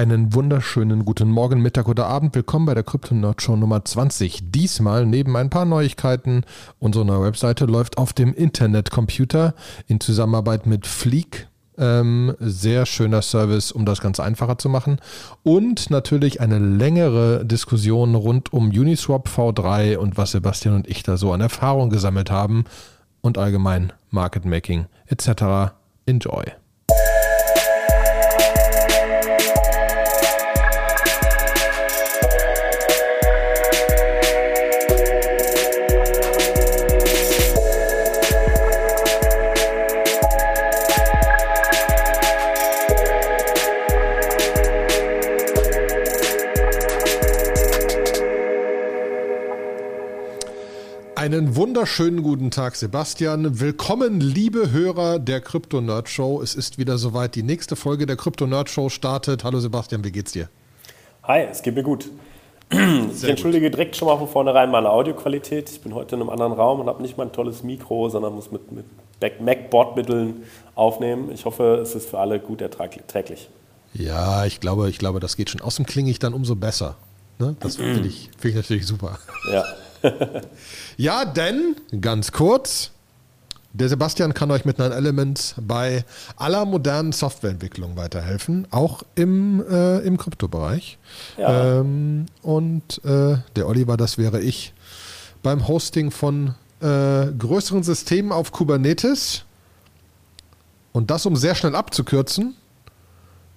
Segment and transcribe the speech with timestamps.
[0.00, 2.34] Einen wunderschönen guten Morgen, Mittag oder Abend.
[2.34, 4.50] Willkommen bei der Crypto Nerd Show Nummer 20.
[4.50, 6.46] Diesmal neben ein paar Neuigkeiten.
[6.78, 9.54] Unsere neue Webseite läuft auf dem Internetcomputer
[9.88, 11.48] in Zusammenarbeit mit Fleek.
[11.76, 15.02] Ähm, sehr schöner Service, um das Ganze einfacher zu machen.
[15.42, 21.18] Und natürlich eine längere Diskussion rund um Uniswap V3 und was Sebastian und ich da
[21.18, 22.64] so an Erfahrung gesammelt haben
[23.20, 25.74] und allgemein Market Making etc.
[26.06, 26.44] Enjoy.
[51.20, 53.60] Einen wunderschönen guten Tag, Sebastian.
[53.60, 56.40] Willkommen, liebe Hörer der Crypto Nerd Show.
[56.40, 57.34] Es ist wieder soweit.
[57.34, 59.44] Die nächste Folge der Crypto Nerd Show startet.
[59.44, 60.48] Hallo Sebastian, wie geht's dir?
[61.24, 62.08] Hi, es geht mir gut.
[62.70, 63.74] Sehr ich entschuldige gut.
[63.74, 65.68] direkt schon mal von vornherein meine Audioqualität.
[65.68, 68.50] Ich bin heute in einem anderen Raum und habe nicht mein tolles Mikro, sondern muss
[68.50, 68.86] mit, mit
[69.42, 71.30] Mac-Bordmitteln aufnehmen.
[71.34, 73.50] Ich hoffe, es ist für alle gut erträglich.
[73.92, 75.60] Ja, ich glaube, ich glaube, das geht schon.
[75.60, 76.96] Außerdem klinge ich dann umso besser.
[77.38, 77.56] Ne?
[77.60, 79.18] Das finde ich, find ich natürlich super.
[79.52, 79.64] Ja.
[80.96, 82.90] ja, denn, ganz kurz,
[83.72, 86.04] der Sebastian kann euch mit Nine Elements bei
[86.36, 90.98] aller modernen Softwareentwicklung weiterhelfen, auch im, äh, im Kryptobereich.
[91.38, 91.78] Ja.
[91.78, 94.74] Ähm, und äh, der Oliver, das wäre ich,
[95.42, 99.44] beim Hosting von äh, größeren Systemen auf Kubernetes.
[100.92, 102.56] Und das, um sehr schnell abzukürzen,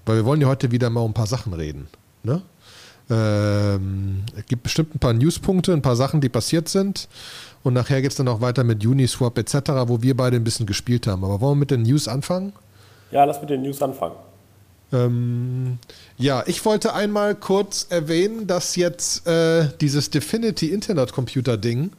[0.06, 1.88] weil wir wollen ja heute wieder mal um ein paar Sachen reden.
[2.22, 2.44] Ne?
[3.14, 7.08] Ähm, es gibt bestimmt ein paar Newspunkte, ein paar Sachen, die passiert sind.
[7.64, 9.56] Und nachher geht es dann auch weiter mit Uniswap etc.,
[9.88, 11.24] wo wir beide ein bisschen gespielt haben.
[11.24, 12.54] Aber wollen wir mit den News anfangen?
[13.12, 14.16] Ja, lass mit den News anfangen.
[14.92, 15.78] Ähm,
[16.18, 21.92] ja, ich wollte einmal kurz erwähnen, dass jetzt äh, dieses Definity Internet Computer Ding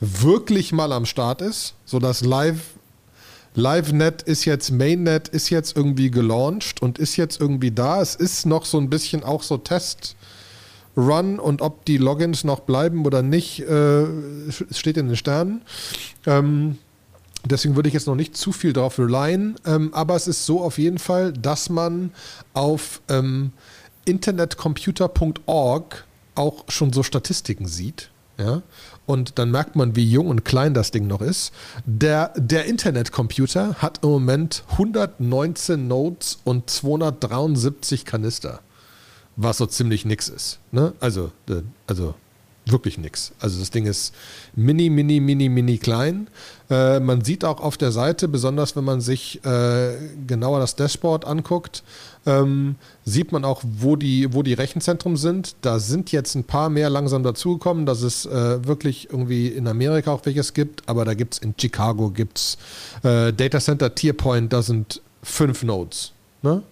[0.00, 2.60] wirklich mal am Start ist, sodass Live
[3.56, 8.02] LiveNet ist jetzt, Mainnet ist jetzt irgendwie gelauncht und ist jetzt irgendwie da.
[8.02, 10.16] Es ist noch so ein bisschen auch so Test
[10.96, 14.06] Run und ob die Logins noch bleiben oder nicht, äh,
[14.70, 15.62] steht in den Sternen.
[16.26, 16.78] Ähm,
[17.44, 20.62] deswegen würde ich jetzt noch nicht zu viel darauf relyen, ähm, aber es ist so
[20.62, 22.12] auf jeden Fall, dass man
[22.52, 23.52] auf ähm,
[24.04, 28.10] internetcomputer.org auch schon so Statistiken sieht.
[28.38, 28.62] Ja?
[29.06, 31.52] Und dann merkt man, wie jung und klein das Ding noch ist.
[31.84, 38.60] Der, der Internetcomputer hat im Moment 119 Nodes und 273 Kanister
[39.36, 40.58] was so ziemlich nix ist.
[40.72, 40.92] Ne?
[41.00, 42.14] Also, äh, also
[42.66, 43.32] wirklich nix.
[43.40, 44.14] Also das Ding ist
[44.54, 46.28] mini, mini, mini, mini klein.
[46.70, 49.96] Äh, man sieht auch auf der Seite, besonders wenn man sich äh,
[50.26, 51.82] genauer das Dashboard anguckt,
[52.26, 55.56] ähm, sieht man auch, wo die, wo die Rechenzentren sind.
[55.60, 60.12] Da sind jetzt ein paar mehr langsam dazugekommen, dass es äh, wirklich irgendwie in Amerika
[60.12, 62.56] auch welches gibt, aber da gibt es in Chicago gibt's
[63.02, 66.12] äh, Data Center Tierpoint, da sind fünf Nodes.
[66.42, 66.62] Ne?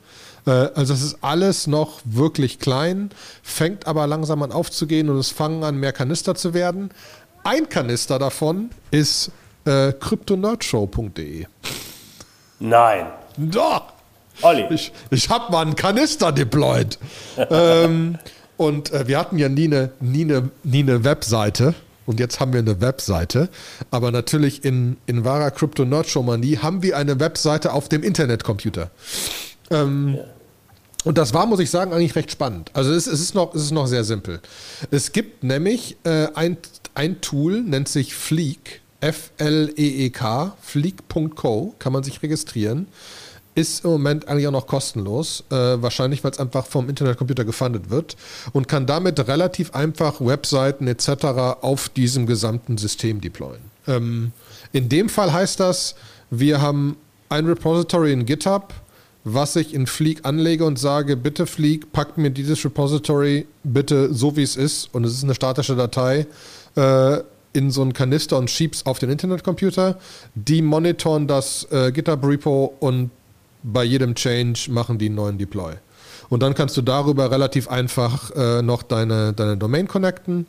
[0.46, 3.10] Äh, also es ist alles noch wirklich klein,
[3.42, 6.90] fängt aber langsam an aufzugehen und es fangen an, mehr Kanister zu werden.
[7.44, 9.30] Ein Kanister davon ist
[9.64, 11.46] äh, cryptonerdshow.de.
[12.60, 13.06] Nein.
[13.36, 13.92] Doch.
[14.42, 14.66] Olli.
[14.70, 16.98] Ich, ich habe mal einen Kanister deployed.
[17.50, 18.18] ähm,
[18.56, 21.74] und äh, wir hatten ja nie eine, nie, eine, nie eine Webseite.
[22.04, 23.48] Und jetzt haben wir eine Webseite.
[23.90, 28.90] Aber natürlich in, in wahrer Crypto-Nerd-Show-Manie haben wir eine Webseite auf dem Internetcomputer.
[29.72, 30.24] Ähm, ja.
[31.04, 32.70] Und das war, muss ich sagen, eigentlich recht spannend.
[32.74, 34.40] Also es, es, ist, noch, es ist noch sehr simpel.
[34.90, 36.56] Es gibt nämlich äh, ein,
[36.94, 42.86] ein Tool, nennt sich Fleek, F-L-E-E-K, fleek.co, kann man sich registrieren.
[43.54, 47.90] Ist im Moment eigentlich auch noch kostenlos, äh, wahrscheinlich, weil es einfach vom Internetcomputer gefundet
[47.90, 48.16] wird
[48.52, 51.08] und kann damit relativ einfach Webseiten etc.
[51.60, 53.60] auf diesem gesamten System deployen.
[53.86, 54.32] Ähm,
[54.72, 55.96] in dem Fall heißt das,
[56.30, 56.96] wir haben
[57.28, 58.72] ein Repository in GitHub,
[59.24, 64.36] was ich in Fleek anlege und sage, bitte Fleek, packt mir dieses Repository bitte so
[64.36, 66.26] wie es ist und es ist eine statische Datei
[66.76, 67.18] äh,
[67.52, 69.98] in so einen Kanister und schieb's auf den Internetcomputer.
[70.34, 73.10] Die monitoren das äh, GitHub Repo und
[73.62, 75.74] bei jedem Change machen die einen neuen Deploy.
[76.28, 80.46] Und dann kannst du darüber relativ einfach äh, noch deine, deine Domain connecten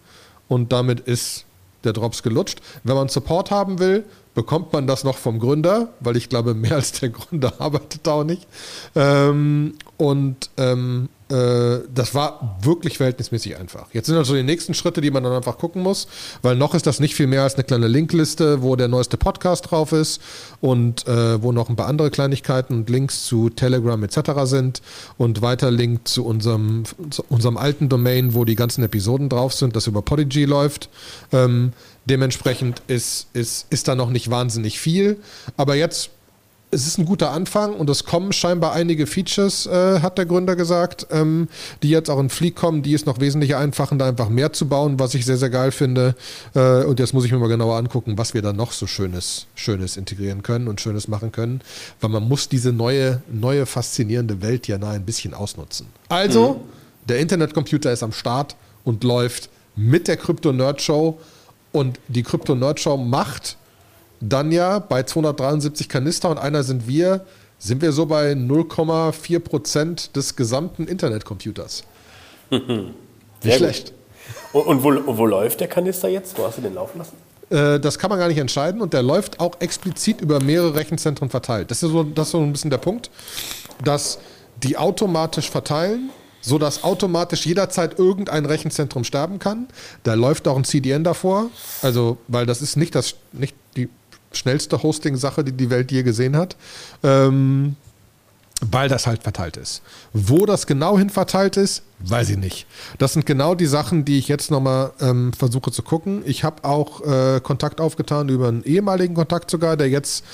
[0.47, 1.45] und damit ist
[1.83, 2.61] der Drops gelutscht.
[2.83, 6.75] Wenn man Support haben will, bekommt man das noch vom Gründer, weil ich glaube, mehr
[6.75, 8.47] als der Gründer arbeitet da auch nicht.
[8.95, 13.87] Ähm, und ähm, äh, das war wirklich verhältnismäßig einfach.
[13.91, 16.07] Jetzt sind also die nächsten Schritte, die man dann einfach gucken muss,
[16.41, 19.71] weil noch ist das nicht viel mehr als eine kleine Linkliste, wo der neueste Podcast
[19.71, 20.21] drauf ist
[20.61, 24.19] und äh, wo noch ein paar andere Kleinigkeiten und Links zu Telegram etc.
[24.43, 24.81] sind
[25.17, 29.75] und weiter Link zu unserem, zu unserem alten Domain, wo die ganzen Episoden drauf sind,
[29.75, 30.89] das über Podigy läuft.
[31.31, 31.73] Ähm,
[32.05, 35.17] dementsprechend ist, ist, ist da noch nicht wahnsinnig viel,
[35.57, 36.09] aber jetzt
[36.73, 40.55] es ist ein guter Anfang und es kommen scheinbar einige Features, äh, hat der Gründer
[40.55, 41.47] gesagt, ähm,
[41.83, 44.67] die jetzt auch in Fleek kommen, die es noch wesentlich einfachen, da einfach mehr zu
[44.67, 46.15] bauen, was ich sehr, sehr geil finde.
[46.55, 49.45] Äh, und jetzt muss ich mir mal genauer angucken, was wir da noch so Schönes,
[49.55, 51.61] Schönes integrieren können und Schönes machen können,
[52.01, 55.87] weil man muss diese neue, neue faszinierende Welt ja ein bisschen ausnutzen.
[56.09, 57.07] Also, mhm.
[57.07, 61.19] der Internetcomputer ist am Start und läuft mit der Crypto Nerd Show
[61.73, 63.57] und die Crypto Nerd Show macht
[64.21, 67.25] dann ja bei 273 Kanister und einer sind wir,
[67.59, 71.83] sind wir so bei 0,4 Prozent des gesamten Internetcomputers.
[72.49, 73.93] Nicht schlecht.
[74.53, 76.37] Und, und, wo, und, wo, läuft der Kanister jetzt?
[76.37, 77.17] Wo hast du den laufen lassen?
[77.49, 81.29] Äh, das kann man gar nicht entscheiden und der läuft auch explizit über mehrere Rechenzentren
[81.29, 81.71] verteilt.
[81.71, 83.09] Das ist so, das ist so ein bisschen der Punkt,
[83.83, 84.19] dass
[84.61, 86.11] die automatisch verteilen
[86.43, 89.67] sodass automatisch jederzeit irgendein Rechenzentrum sterben kann.
[90.03, 91.49] Da läuft auch ein CDN davor,
[91.81, 93.89] also weil das ist nicht, das, nicht die
[94.33, 96.55] schnellste Hosting-Sache, die die Welt je gesehen hat.
[97.01, 97.75] Ähm,
[98.71, 99.81] weil das halt verteilt ist.
[100.13, 102.67] Wo das genau hin verteilt ist, weiß ich nicht.
[102.97, 106.21] Das sind genau die Sachen, die ich jetzt nochmal ähm, versuche zu gucken.
[106.25, 110.25] Ich habe auch äh, Kontakt aufgetan über einen ehemaligen Kontakt sogar, der jetzt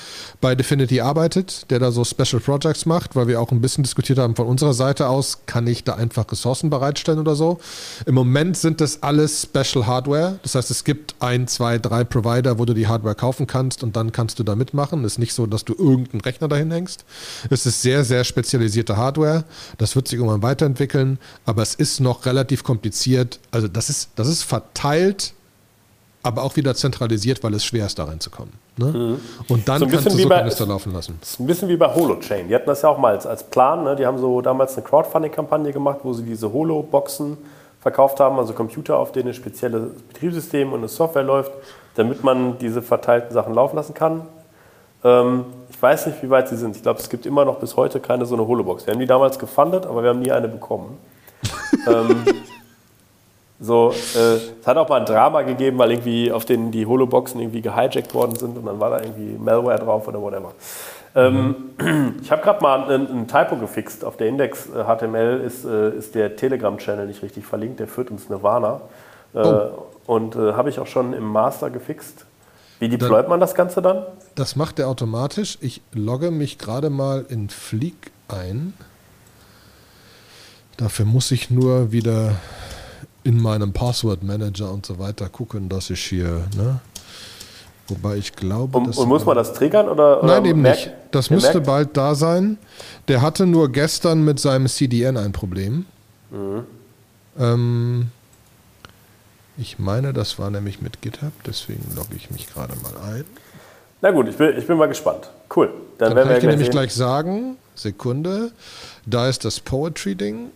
[0.41, 4.19] bei Definity arbeitet, der da so Special Projects macht, weil wir auch ein bisschen diskutiert
[4.19, 7.59] haben von unserer Seite aus, kann ich da einfach Ressourcen bereitstellen oder so.
[8.05, 10.39] Im Moment sind das alles Special Hardware.
[10.43, 13.95] Das heißt, es gibt ein, zwei, drei Provider, wo du die Hardware kaufen kannst und
[13.95, 15.03] dann kannst du da mitmachen.
[15.05, 17.05] Es ist nicht so, dass du irgendeinen Rechner dahin hängst.
[17.49, 19.43] Es ist sehr, sehr spezialisierte Hardware.
[19.77, 23.39] Das wird sich irgendwann weiterentwickeln, aber es ist noch relativ kompliziert.
[23.51, 25.33] Also das ist, das ist verteilt,
[26.23, 28.53] aber auch wieder zentralisiert, weil es schwer ist, da reinzukommen.
[28.77, 28.85] Ne?
[28.85, 29.19] Mhm.
[29.47, 31.17] Und dann so kannst du so bei, Kanister laufen lassen.
[31.19, 32.47] Das ist ein bisschen wie bei Holochain.
[32.47, 33.83] Die hatten das ja auch mal als, als Plan.
[33.83, 33.95] Ne?
[33.95, 37.37] Die haben so damals eine Crowdfunding-Kampagne gemacht, wo sie diese Holo-Boxen
[37.81, 41.51] verkauft haben, also Computer, auf denen ein spezielles Betriebssystem und eine Software läuft,
[41.95, 44.21] damit man diese verteilten Sachen laufen lassen kann.
[45.03, 46.75] Ähm, ich weiß nicht, wie weit sie sind.
[46.75, 48.85] Ich glaube, es gibt immer noch bis heute keine so eine Holobox.
[48.85, 50.97] Wir haben die damals gefundet, aber wir haben nie eine bekommen.
[51.87, 52.25] Ähm,
[53.59, 57.41] so, äh, es hat auch mal ein Drama gegeben, weil irgendwie auf denen die Holoboxen
[57.41, 60.53] irgendwie gehijackt worden sind und dann war da irgendwie Malware drauf oder whatever.
[61.15, 62.15] Ähm, mhm.
[62.21, 64.05] Ich habe gerade mal einen, einen, Typo gefixt.
[64.05, 68.29] Auf der Index HTML ist, äh, ist der Telegram-Channel nicht richtig verlinkt, der führt ins
[68.29, 68.81] Nirvana.
[69.33, 69.85] Äh, oh.
[70.05, 72.25] Und äh, habe ich auch schon im Master gefixt.
[72.79, 74.03] Wie deployt dann, man das Ganze dann?
[74.35, 75.57] Das macht er automatisch.
[75.61, 78.73] Ich logge mich gerade mal in Fleek ein.
[80.79, 82.35] Dafür muss ich nur wieder
[83.25, 86.79] in meinem Password Manager und so weiter gucken, dass ich hier, ne?
[87.89, 90.23] Wobei ich glaube, und, und muss man das triggern oder?
[90.23, 90.89] oder nein, eben nicht.
[91.11, 91.67] Das müsste merkt?
[91.67, 92.57] bald da sein.
[93.09, 95.85] Der hatte nur gestern mit seinem CDN ein Problem.
[96.31, 96.63] Mhm.
[97.37, 98.07] Ähm,
[99.57, 103.25] ich meine, das war nämlich mit GitHub, deswegen logge ich mich gerade mal ein.
[104.01, 105.29] Na gut, ich bin, ich bin mal gespannt.
[105.53, 105.73] Cool.
[105.97, 106.71] Dann, Dann kann ich dir nämlich sehen.
[106.71, 108.53] gleich sagen, Sekunde,
[109.05, 110.51] da ist das Poetry-Ding.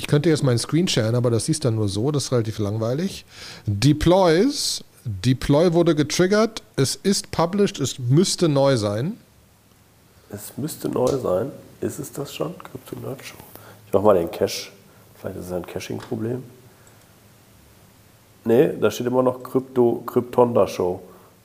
[0.00, 2.58] Ich könnte jetzt meinen Screen sharen, aber das siehst dann nur so, das ist relativ
[2.58, 3.26] langweilig.
[3.66, 9.18] Deploys, Deploy wurde getriggert, es ist published, es müsste neu sein.
[10.30, 11.52] Es müsste neu sein.
[11.82, 12.54] Ist es das schon?
[12.58, 13.36] Crypto Show.
[13.86, 14.70] Ich mach mal den Cache.
[15.16, 16.42] Vielleicht ist es ein Caching-Problem.
[18.46, 21.02] Nee, da steht immer noch Krypto, Kryptonda Show.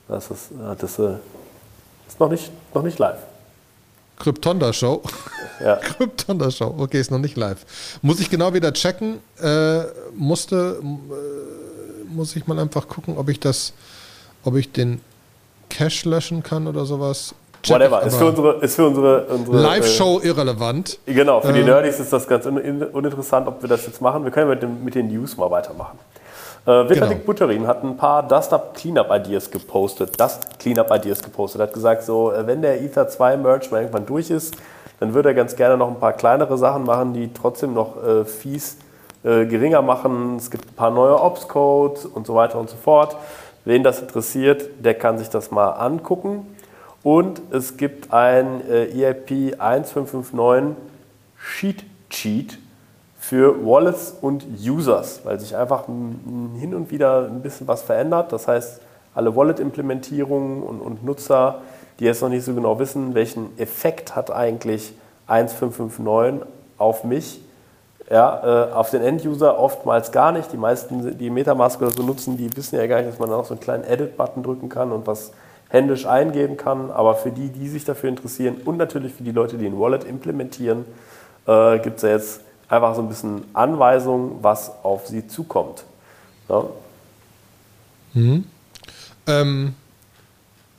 [0.08, 0.48] Das ist,
[0.80, 3.18] das ist noch, nicht, noch nicht live.
[4.18, 5.02] Kryptonda Show?
[5.62, 5.76] Ja.
[5.82, 7.64] Kryptonda Show, okay, ist noch nicht live.
[8.02, 9.18] Muss ich genau wieder checken.
[9.40, 9.80] Äh,
[10.14, 13.72] musste, äh, muss ich mal einfach gucken, ob ich das,
[14.44, 15.00] ob ich den
[15.68, 17.34] Cache löschen kann oder sowas.
[17.62, 20.98] Check Whatever, ist für unsere, ist für unsere, unsere Live-Show äh, irrelevant.
[21.06, 24.24] Genau, für die ähm, Nerdies ist das ganz uninteressant, ob wir das jetzt machen.
[24.24, 25.98] Wir können mit, dem, mit den News mal weitermachen.
[26.66, 27.26] Äh, Vitalik genau.
[27.26, 31.60] Buterin hat ein paar Dust-Up Cleanup Ideas gepostet, Dust Cleanup Ideas gepostet.
[31.60, 34.56] Er hat gesagt, so, äh, wenn der Ether 2 Merge mal irgendwann durch ist,
[34.98, 38.24] dann würde er ganz gerne noch ein paar kleinere Sachen machen, die trotzdem noch äh,
[38.24, 38.78] Fees
[39.22, 40.36] äh, geringer machen.
[40.36, 43.16] Es gibt ein paar neue Ops-Codes und so weiter und so fort.
[43.64, 46.56] Wen das interessiert, der kann sich das mal angucken.
[47.04, 50.74] Und es gibt ein äh, EIP 1559
[51.38, 52.58] Sheet Cheat
[53.28, 58.30] für Wallets und Users, weil sich einfach hin und wieder ein bisschen was verändert.
[58.30, 58.80] Das heißt,
[59.16, 61.62] alle Wallet-Implementierungen und, und, Nutzer,
[61.98, 64.92] die jetzt noch nicht so genau wissen, welchen Effekt hat eigentlich
[65.26, 66.46] 1559
[66.78, 67.40] auf mich,
[68.08, 70.52] Ja, äh, auf den End-User oftmals gar nicht.
[70.52, 73.44] Die meisten, die Metamask oder so nutzen, die wissen ja gar nicht, dass man auch
[73.44, 75.32] so einen kleinen Edit-Button drücken kann und was
[75.68, 76.92] händisch eingeben kann.
[76.92, 80.04] Aber für die, die sich dafür interessieren und natürlich für die Leute, die ein Wallet
[80.04, 80.84] implementieren,
[81.48, 85.84] äh, gibt es ja jetzt einfach so ein bisschen Anweisungen, was auf sie zukommt.
[86.48, 86.64] Ja.
[88.14, 88.44] Mhm.
[89.26, 89.74] Ähm,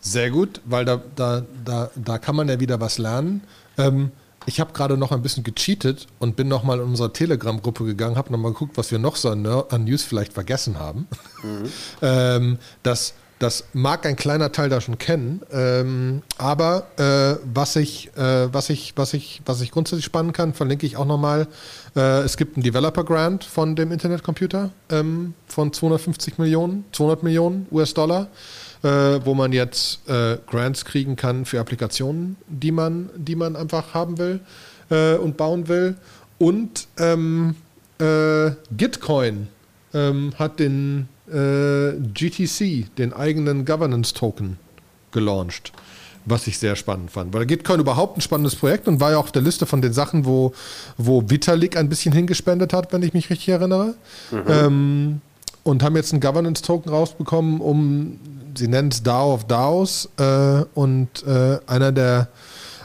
[0.02, 3.44] sehr gut, weil da, da, da, da kann man ja wieder was lernen.
[3.78, 4.12] Ähm,
[4.46, 8.32] ich habe gerade noch ein bisschen gecheatet und bin nochmal in unsere Telegram-Gruppe gegangen, habe
[8.32, 9.44] nochmal geguckt, was wir noch so an,
[9.84, 11.08] News vielleicht vergessen haben.
[11.44, 11.70] Mhm.
[12.02, 18.10] ähm, das, das mag ein kleiner Teil da schon kennen, ähm, aber äh, was, ich,
[18.18, 21.48] äh, was, ich, was, ich, was ich grundsätzlich spannen kann, verlinke ich auch nochmal.
[21.96, 27.68] Äh, es gibt einen Developer Grant von dem Internetcomputer ähm, von 250 Millionen, 200 Millionen
[27.72, 28.28] US-Dollar
[28.84, 33.94] äh, wo man jetzt äh, Grants kriegen kann für Applikationen, die man, die man einfach
[33.94, 34.40] haben will
[34.90, 35.96] äh, und bauen will.
[36.38, 37.56] Und ähm,
[38.00, 39.48] äh, Gitcoin
[39.94, 44.58] ähm, hat den äh, GTC, den eigenen Governance-Token,
[45.12, 45.72] gelauncht
[46.30, 47.34] was ich sehr spannend fand.
[47.34, 49.94] Weil Gitcoin überhaupt ein spannendes Projekt und war ja auch auf der Liste von den
[49.94, 50.54] Sachen, wo,
[50.98, 53.96] wo Vitalik ein bisschen hingespendet hat, wenn ich mich richtig erinnere.
[54.32, 54.44] Mhm.
[54.48, 55.22] Ähm,
[55.64, 58.20] und haben jetzt einen Governance-Token rausbekommen, um
[58.56, 62.28] sie nennen es DAO of DAOs äh, und äh, einer der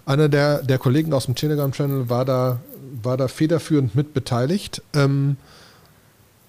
[0.05, 2.59] einer der, der Kollegen aus dem Telegram-Channel war da,
[3.03, 5.37] war da federführend mit beteiligt, ähm,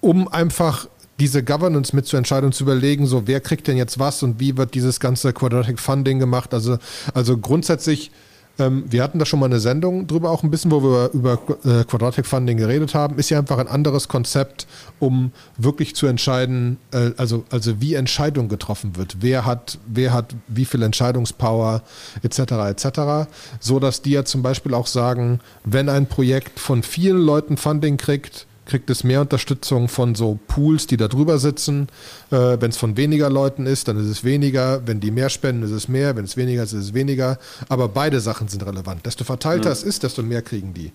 [0.00, 0.88] um einfach
[1.20, 4.74] diese Governance mitzuentscheiden und zu überlegen, so wer kriegt denn jetzt was und wie wird
[4.74, 6.52] dieses ganze Quadratic Funding gemacht.
[6.52, 6.78] Also,
[7.14, 8.10] also grundsätzlich
[8.58, 11.34] ähm, wir hatten da schon mal eine Sendung drüber, auch ein bisschen, wo wir über
[11.64, 13.18] äh, Quadratic Funding geredet haben.
[13.18, 14.66] Ist ja einfach ein anderes Konzept,
[15.00, 19.16] um wirklich zu entscheiden, äh, also, also wie Entscheidung getroffen wird.
[19.20, 21.82] Wer hat, wer hat wie viel Entscheidungspower,
[22.22, 23.28] etc., etc.
[23.58, 27.96] So dass die ja zum Beispiel auch sagen, wenn ein Projekt von vielen Leuten Funding
[27.96, 31.88] kriegt, kriegt es mehr Unterstützung von so Pools, die da drüber sitzen.
[32.30, 34.86] Äh, wenn es von weniger Leuten ist, dann ist es weniger.
[34.86, 36.16] Wenn die mehr spenden, ist es mehr.
[36.16, 37.38] Wenn es weniger ist, ist es weniger.
[37.68, 39.04] Aber beide Sachen sind relevant.
[39.04, 39.72] Desto verteilter mhm.
[39.72, 40.92] es ist, desto mehr kriegen die.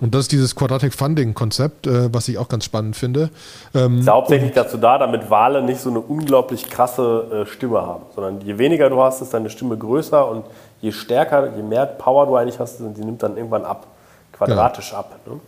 [0.00, 3.30] Und das ist dieses Quadratic Funding-Konzept, äh, was ich auch ganz spannend finde.
[3.74, 8.04] Ähm, ist hauptsächlich dazu da, damit Wahlen nicht so eine unglaublich krasse äh, Stimme haben,
[8.14, 10.44] sondern je weniger du hast, ist deine Stimme größer und
[10.80, 13.86] je stärker, je mehr Power du eigentlich hast, die nimmt dann irgendwann ab,
[14.32, 14.98] quadratisch ja.
[14.98, 15.18] ab.
[15.26, 15.40] Ne?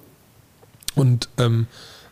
[0.95, 1.67] Und ähm,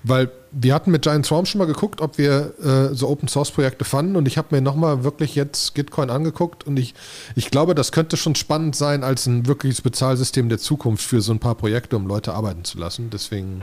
[0.04, 3.50] weil wir hatten mit Giant Swarm schon mal geguckt, ob wir äh, so Open Source
[3.50, 6.94] Projekte fanden und ich habe mir nochmal wirklich jetzt Gitcoin angeguckt und ich,
[7.34, 11.32] ich glaube, das könnte schon spannend sein als ein wirkliches Bezahlsystem der Zukunft für so
[11.32, 13.10] ein paar Projekte, um Leute arbeiten zu lassen.
[13.10, 13.62] Deswegen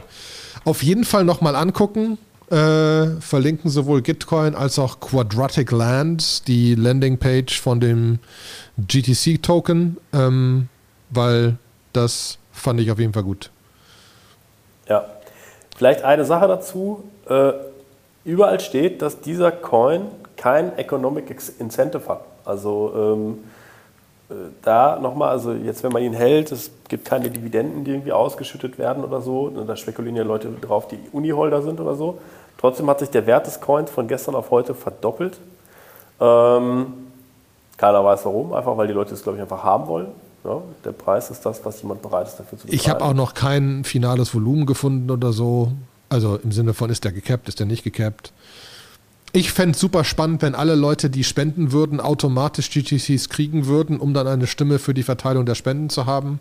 [0.63, 2.17] auf jeden Fall nochmal angucken.
[2.51, 8.19] Äh, verlinken sowohl Gitcoin als auch Quadratic Lands, die Landingpage von dem
[8.77, 10.69] GTC-Token, ähm,
[11.09, 11.57] weil
[11.91, 13.49] das fand ich auf jeden Fall gut.
[15.75, 17.03] Vielleicht eine Sache dazu.
[17.29, 17.51] Äh,
[18.23, 22.21] überall steht, dass dieser Coin kein Economic Incentive hat.
[22.45, 23.43] Also ähm,
[24.29, 28.11] äh, da nochmal, also jetzt wenn man ihn hält, es gibt keine Dividenden, die irgendwie
[28.11, 29.49] ausgeschüttet werden oder so.
[29.49, 32.19] Ne, da spekulieren ja Leute drauf, die Uniholder sind oder so.
[32.57, 35.37] Trotzdem hat sich der Wert des Coins von gestern auf heute verdoppelt.
[36.21, 36.93] Ähm,
[37.77, 40.07] keiner weiß warum, einfach weil die Leute es, glaube ich, einfach haben wollen.
[40.45, 42.79] Ja, der Preis ist das, was jemand bereit ist dafür zu bezahlen.
[42.79, 45.71] Ich habe auch noch kein finales Volumen gefunden oder so.
[46.07, 48.31] Also im Sinne von, ist der gecapped, ist der nicht gecapped.
[49.31, 53.99] Ich fände es super spannend, wenn alle Leute, die spenden würden, automatisch GTCs kriegen würden,
[53.99, 56.39] um dann eine Stimme für die Verteilung der Spenden zu haben.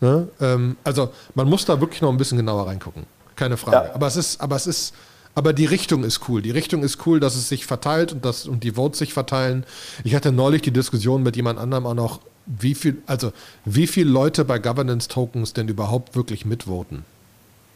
[0.00, 0.28] Ne?
[0.40, 3.06] Ähm, also man muss da wirklich noch ein bisschen genauer reingucken.
[3.34, 3.88] Keine Frage.
[3.88, 3.94] Ja.
[3.94, 4.94] Aber es ist, aber es ist,
[5.34, 6.42] aber die Richtung ist cool.
[6.42, 9.64] Die Richtung ist cool, dass es sich verteilt und, dass, und die Votes sich verteilen.
[10.04, 13.32] Ich hatte neulich die Diskussion mit jemand anderem auch noch, wie viel, also
[13.64, 17.04] wie viele Leute bei Governance Tokens denn überhaupt wirklich mitvoten?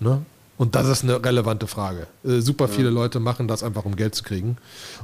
[0.00, 0.22] Ne?
[0.58, 2.06] Und das ist eine relevante Frage.
[2.24, 2.94] Äh, super viele ja.
[2.94, 4.56] Leute machen das einfach, um Geld zu kriegen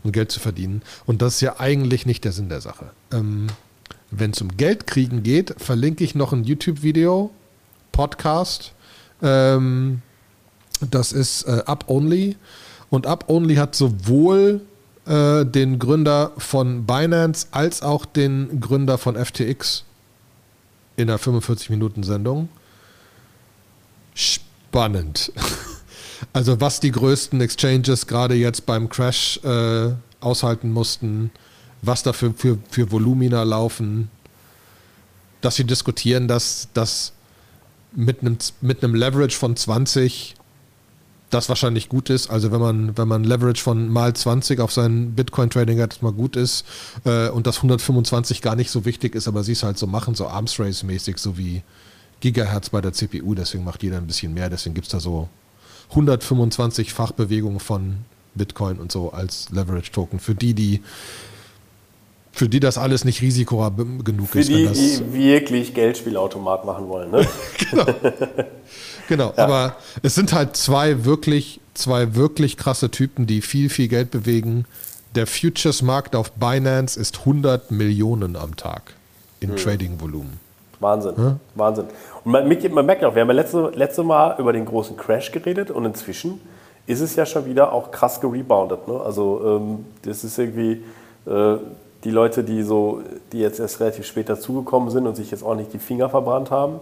[0.04, 0.82] und Geld zu verdienen.
[1.06, 2.90] Und das ist ja eigentlich nicht der Sinn der Sache.
[3.12, 3.48] Ähm,
[4.10, 7.30] Wenn es um Geld kriegen geht, verlinke ich noch ein YouTube-Video,
[7.92, 8.72] Podcast.
[9.22, 10.02] Ähm,
[10.90, 12.37] das ist äh, Up Only.
[12.90, 14.60] Und Up Only hat sowohl
[15.08, 19.84] äh, den Gründer von Binance als auch den Gründer von FTX
[20.96, 22.48] in einer 45-Minuten-Sendung.
[24.14, 25.32] Spannend.
[26.32, 31.30] Also was die größten Exchanges gerade jetzt beim Crash äh, aushalten mussten,
[31.80, 34.10] was da für, für, für Volumina laufen,
[35.40, 37.12] dass sie diskutieren, dass das
[37.92, 40.34] mit einem, mit einem Leverage von 20
[41.30, 42.30] das wahrscheinlich gut ist.
[42.30, 46.12] Also wenn man, wenn man Leverage von mal 20 auf sein Bitcoin-Trading hat, das mal
[46.12, 46.64] gut ist
[47.04, 50.14] äh, und das 125 gar nicht so wichtig ist, aber sie es halt so machen,
[50.14, 51.62] so Arms Race-mäßig, so wie
[52.20, 54.50] Gigahertz bei der CPU, deswegen macht jeder ein bisschen mehr.
[54.50, 55.28] Deswegen gibt es da so
[55.90, 57.99] 125 Fachbewegungen von
[58.35, 60.18] Bitcoin und so als Leverage-Token.
[60.20, 60.82] Für die, die
[62.32, 63.68] für die das alles nicht risiko
[64.04, 64.49] genug für ist.
[64.49, 67.11] Für die, die wirklich Geldspielautomat machen wollen.
[67.11, 67.26] Ne?
[67.70, 67.87] genau.
[69.08, 69.32] Genau.
[69.36, 69.44] Ja.
[69.44, 74.66] aber es sind halt zwei wirklich, zwei wirklich krasse Typen, die viel, viel Geld bewegen.
[75.14, 78.94] Der Futures-Markt auf Binance ist 100 Millionen am Tag
[79.40, 79.56] in hm.
[79.56, 80.38] Trading-Volumen.
[80.80, 81.40] Wahnsinn, hm?
[81.56, 81.86] Wahnsinn.
[82.24, 85.32] Und man, man merkt auch, wir haben ja letzte, letzte Mal über den großen Crash
[85.32, 86.40] geredet und inzwischen
[86.86, 88.86] ist es ja schon wieder auch krass gereboundet.
[88.86, 88.98] Ne?
[89.00, 90.84] Also ähm, das ist irgendwie,
[91.26, 91.56] äh,
[92.04, 95.54] die Leute, die so, die jetzt erst relativ spät dazugekommen sind und sich jetzt auch
[95.54, 96.78] nicht die Finger verbrannt haben,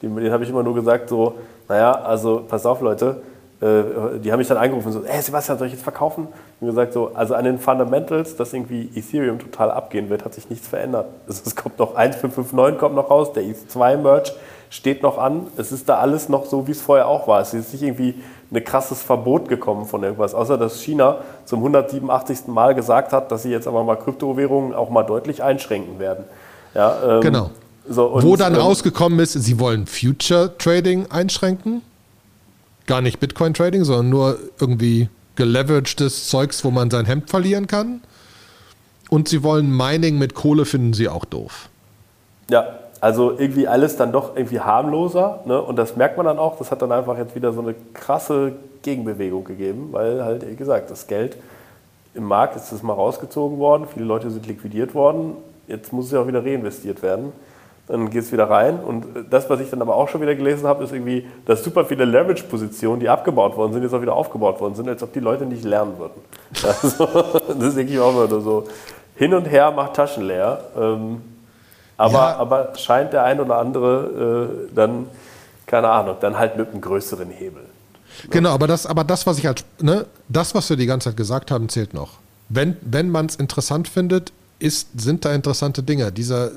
[0.00, 1.34] denen, denen habe ich immer nur gesagt, so,
[1.68, 3.22] naja, also pass auf Leute,
[3.60, 6.28] äh, die haben mich dann angerufen, so, hey Sebastian, soll ich jetzt verkaufen?
[6.60, 10.50] Und gesagt, so, also an den Fundamentals, dass irgendwie Ethereum total abgehen wird, hat sich
[10.50, 11.06] nichts verändert.
[11.28, 14.32] Es kommt noch 1.559 kommt noch raus, der ETH2-Merge
[14.70, 15.46] steht noch an.
[15.56, 17.40] Es ist da alles noch so, wie es vorher auch war.
[17.40, 18.16] Es ist nicht irgendwie
[18.52, 22.48] ein krasses Verbot gekommen von irgendwas, außer dass China zum 187.
[22.48, 26.24] Mal gesagt hat, dass sie jetzt aber mal Kryptowährungen auch mal deutlich einschränken werden.
[26.74, 27.50] Ja, ähm, genau.
[27.88, 31.82] So, und, Wo dann ähm, rausgekommen ist, sie wollen Future Trading einschränken.
[32.86, 38.00] Gar nicht Bitcoin Trading, sondern nur irgendwie geleveragtes Zeugs, wo man sein Hemd verlieren kann.
[39.10, 41.68] Und sie wollen Mining mit Kohle, finden sie auch doof.
[42.50, 45.40] Ja, also irgendwie alles dann doch irgendwie harmloser.
[45.44, 45.60] Ne?
[45.60, 46.56] Und das merkt man dann auch.
[46.56, 50.90] Das hat dann einfach jetzt wieder so eine krasse Gegenbewegung gegeben, weil halt, wie gesagt,
[50.90, 51.36] das Geld
[52.14, 53.86] im Markt ist das mal rausgezogen worden.
[53.92, 55.36] Viele Leute sind liquidiert worden.
[55.66, 57.32] Jetzt muss es ja auch wieder reinvestiert werden.
[57.86, 58.80] Dann geht es wieder rein.
[58.80, 61.84] Und das, was ich dann aber auch schon wieder gelesen habe, ist irgendwie, dass super
[61.84, 65.20] viele Leverage-Positionen, die abgebaut worden sind, jetzt auch wieder aufgebaut worden sind, als ob die
[65.20, 66.20] Leute nicht lernen würden.
[66.64, 67.06] Also,
[67.58, 68.66] das denke ich auch immer so.
[69.16, 70.60] Hin und her macht Taschen leer.
[70.76, 71.20] Ähm,
[71.96, 72.36] aber, ja.
[72.36, 75.06] aber scheint der ein oder andere äh, dann,
[75.66, 77.62] keine Ahnung, dann halt mit einem größeren Hebel.
[78.30, 81.16] Genau, aber das, aber das, was ich halt, ne, das, was wir die ganze Zeit
[81.16, 82.18] gesagt haben, zählt noch.
[82.48, 86.12] Wenn, wenn man es interessant findet, ist, sind da interessante Dinge.
[86.12, 86.50] Dieser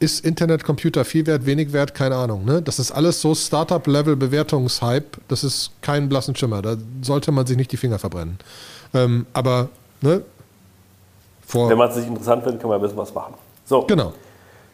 [0.00, 2.44] ist Internetcomputer viel wert, wenig wert, keine Ahnung.
[2.44, 2.62] Ne?
[2.62, 5.20] Das ist alles so Startup-Level-Bewertungshype.
[5.28, 6.62] Das ist kein blassen Schimmer.
[6.62, 8.38] Da sollte man sich nicht die Finger verbrennen.
[8.94, 9.68] Ähm, aber
[10.00, 10.22] ne,
[11.52, 13.34] Wenn man es nicht interessant findet, kann man ein bisschen was machen.
[13.66, 13.82] So.
[13.82, 14.14] Genau.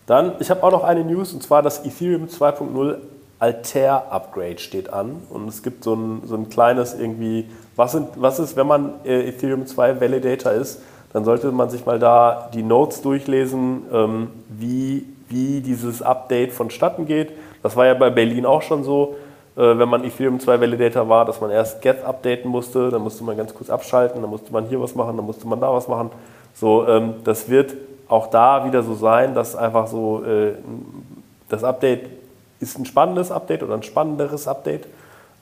[0.07, 2.97] Dann, ich habe auch noch eine News und zwar das Ethereum 2.0
[3.39, 8.09] Altair Upgrade steht an und es gibt so ein, so ein kleines irgendwie, was, sind,
[8.17, 10.81] was ist, wenn man äh, Ethereum 2 Validator ist,
[11.13, 17.07] dann sollte man sich mal da die Notes durchlesen, ähm, wie, wie dieses Update vonstatten
[17.07, 17.33] geht.
[17.63, 19.17] Das war ja bei Berlin auch schon so,
[19.57, 23.25] äh, wenn man Ethereum 2 Validator war, dass man erst Get updaten musste, dann musste
[23.25, 25.89] man ganz kurz abschalten, dann musste man hier was machen, dann musste man da was
[25.89, 26.11] machen.
[26.55, 27.75] So, ähm, das wird
[28.09, 30.53] auch da wieder so sein, dass einfach so äh,
[31.49, 32.09] das Update
[32.61, 34.87] ist ein spannendes Update oder ein spannenderes Update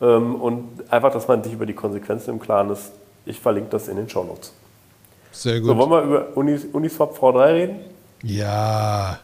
[0.01, 2.93] ähm, und einfach, dass man sich über die Konsequenzen im Klaren ist.
[3.27, 4.53] Ich verlinke das in den Show Notes.
[5.33, 5.71] Sehr gut.
[5.71, 7.81] So, wollen wir über Unis, Uniswap V3 reden?
[8.23, 9.19] Ja,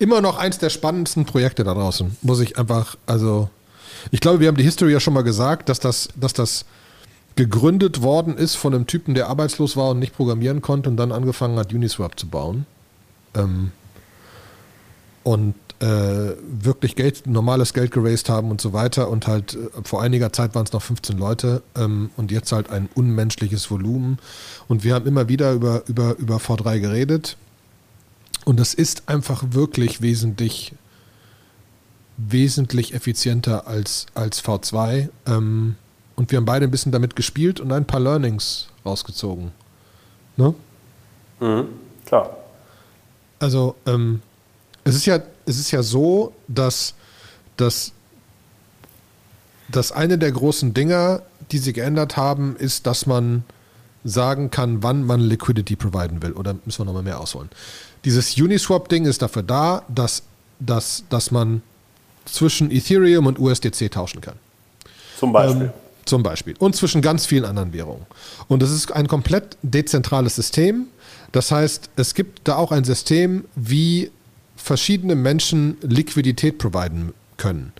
[0.00, 3.48] immer noch eins der spannendsten Projekte da draußen, muss ich einfach, also
[4.10, 6.64] ich glaube, wir haben die History ja schon mal gesagt, dass das, dass das
[7.36, 11.12] gegründet worden ist von einem Typen, der arbeitslos war und nicht programmieren konnte und dann
[11.12, 12.66] angefangen hat, Uniswap zu bauen.
[13.34, 13.72] Ähm,
[15.22, 19.08] und äh, wirklich Geld, normales Geld geraced haben und so weiter.
[19.08, 22.70] Und halt äh, vor einiger Zeit waren es noch 15 Leute ähm, und jetzt halt
[22.70, 24.18] ein unmenschliches Volumen.
[24.68, 27.36] Und wir haben immer wieder über, über, über V3 geredet.
[28.44, 30.74] Und es ist einfach wirklich wesentlich,
[32.16, 35.08] wesentlich effizienter als, als V2.
[35.26, 35.76] Ähm,
[36.16, 39.52] und wir haben beide ein bisschen damit gespielt und ein paar Learnings rausgezogen.
[40.36, 40.54] Ne?
[41.40, 41.66] Mhm,
[42.04, 42.36] klar.
[43.38, 44.20] Also, ähm,
[44.84, 46.94] es ist ja, es ist ja so, dass,
[47.56, 47.92] dass,
[49.68, 53.44] dass eine der großen Dinger, die sie geändert haben, ist, dass man
[54.04, 56.32] sagen kann, wann man Liquidity providen will.
[56.32, 57.50] Oder müssen wir nochmal mehr ausholen?
[58.04, 60.22] Dieses Uniswap-Ding ist dafür da, dass,
[60.58, 61.62] dass, dass man
[62.24, 64.36] zwischen Ethereum und USDC tauschen kann.
[65.18, 65.66] Zum Beispiel.
[65.66, 65.72] Ähm,
[66.06, 66.54] zum Beispiel.
[66.58, 68.06] Und zwischen ganz vielen anderen Währungen.
[68.48, 70.86] Und es ist ein komplett dezentrales System.
[71.32, 74.10] Das heißt, es gibt da auch ein System, wie
[74.56, 77.72] verschiedene Menschen Liquidität providen können.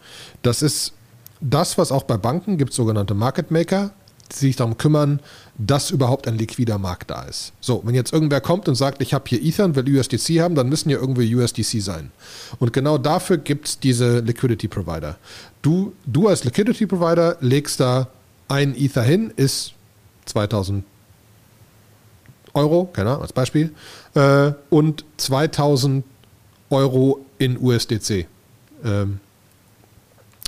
[0.42, 0.92] Das ist
[1.40, 3.90] das, was auch bei Banken gibt, sogenannte Market Maker,
[4.32, 5.20] die sich darum kümmern,
[5.58, 7.52] dass überhaupt ein liquider Markt da ist.
[7.60, 10.54] So, wenn jetzt irgendwer kommt und sagt, ich habe hier Ether und will USDC haben,
[10.54, 12.10] dann müssen ja irgendwie USDC sein.
[12.58, 15.16] Und genau dafür gibt es diese Liquidity Provider.
[15.62, 18.08] Du, du als Liquidity Provider legst da
[18.48, 19.74] ein Ether hin, ist
[20.26, 20.84] 2000
[22.54, 23.72] Euro, keine Ahnung, als Beispiel,
[24.14, 26.04] äh, und 2000
[26.70, 28.26] Euro in USDC.
[28.84, 29.20] Ähm,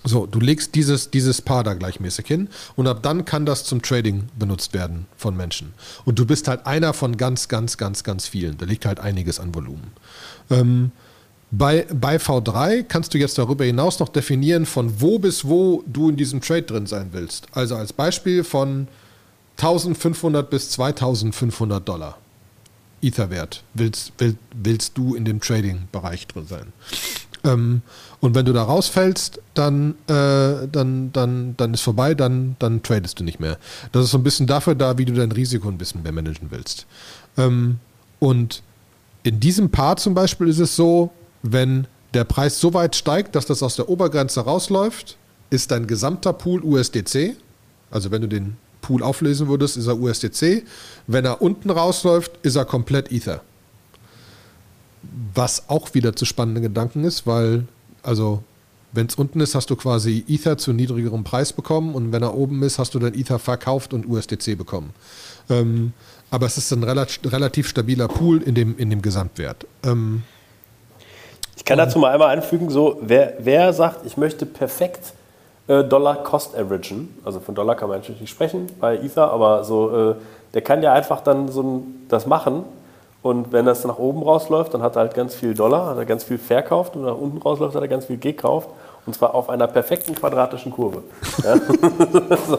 [0.04, 3.82] So, du legst dieses, dieses Paar da gleichmäßig hin und ab dann kann das zum
[3.82, 5.72] Trading benutzt werden von Menschen.
[6.04, 8.58] Und du bist halt einer von ganz, ganz, ganz, ganz vielen.
[8.58, 9.92] Da liegt halt einiges an Volumen.
[10.50, 10.90] Ähm,
[11.52, 16.08] bei, bei V3 kannst du jetzt darüber hinaus noch definieren, von wo bis wo du
[16.08, 17.46] in diesem Trade drin sein willst.
[17.52, 18.88] Also als Beispiel von
[19.58, 22.18] 1500 bis 2500 Dollar
[23.02, 26.72] Etherwert willst, will, willst du in dem Trading-Bereich drin sein.
[27.44, 27.82] Ähm,
[28.20, 33.20] und wenn du da rausfällst, dann, äh, dann, dann, dann ist vorbei, dann, dann tradest
[33.20, 33.58] du nicht mehr.
[33.90, 36.50] Das ist so ein bisschen dafür da, wie du dein Risiko ein bisschen mehr managen
[36.50, 36.86] willst.
[37.36, 37.78] Ähm,
[38.20, 38.62] und
[39.22, 41.10] in diesem Part zum Beispiel ist es so,
[41.42, 45.16] wenn der Preis so weit steigt, dass das aus der Obergrenze rausläuft,
[45.50, 47.36] ist dein gesamter Pool USDC.
[47.90, 50.64] Also wenn du den Pool auflösen würdest, ist er USDC.
[51.06, 53.42] Wenn er unten rausläuft, ist er komplett Ether.
[55.34, 57.66] Was auch wieder zu spannenden Gedanken ist, weil,
[58.02, 58.42] also,
[58.92, 62.34] wenn es unten ist, hast du quasi Ether zu niedrigerem Preis bekommen und wenn er
[62.34, 64.90] oben ist, hast du dann Ether verkauft und USDC bekommen.
[65.48, 65.92] Ähm,
[66.30, 69.66] aber es ist ein relativ, stabiler Pool in dem, in dem Gesamtwert.
[69.84, 70.22] Ähm,
[71.56, 75.12] ich kann dazu mal einmal einfügen, so, wer, wer sagt, ich möchte perfekt
[75.68, 79.64] äh, Dollar Cost averagen, also von Dollar kann man natürlich nicht sprechen bei Ether, aber
[79.64, 80.14] so, äh,
[80.54, 82.64] der kann ja einfach dann so das machen
[83.22, 86.04] und wenn das nach oben rausläuft, dann hat er halt ganz viel Dollar, hat er
[86.04, 88.68] ganz viel verkauft und nach unten rausläuft, hat er ganz viel gekauft
[89.06, 91.02] und zwar auf einer perfekten quadratischen Kurve.
[91.44, 91.56] Ja?
[92.48, 92.58] so.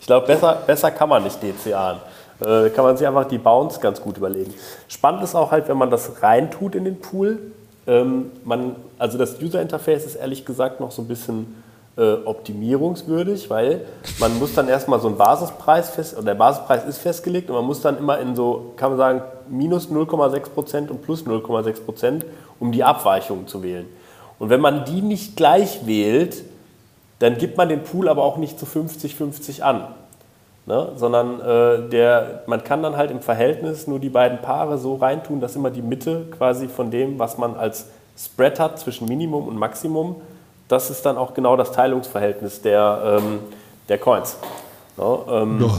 [0.00, 1.98] Ich glaube, besser, besser kann man nicht DCAen.
[2.40, 4.52] Äh, kann man sich einfach die Bounce ganz gut überlegen.
[4.88, 7.38] Spannend ist auch halt, wenn man das reintut in den Pool.
[7.86, 11.62] Ähm, man, also das User Interface ist ehrlich gesagt noch so ein bisschen
[11.98, 13.84] äh, optimierungswürdig, weil
[14.20, 17.64] man muss dann erstmal so einen Basispreis fest, oder der Basispreis ist festgelegt und man
[17.64, 22.22] muss dann immer in so, kann man sagen, minus 0,6% und plus 0,6%,
[22.60, 23.86] um die Abweichungen zu wählen.
[24.38, 26.44] Und wenn man die nicht gleich wählt,
[27.18, 29.88] dann gibt man den Pool aber auch nicht zu 50-50 an.
[30.66, 30.92] Ne?
[30.94, 35.40] Sondern äh, der, man kann dann halt im Verhältnis nur die beiden Paare so reintun,
[35.40, 39.56] dass immer die Mitte quasi von dem, was man als Spread hat zwischen Minimum und
[39.56, 40.16] Maximum,
[40.68, 43.40] das ist dann auch genau das Teilungsverhältnis der, ähm,
[43.88, 44.36] der Coins.
[44.96, 45.70] No, ähm,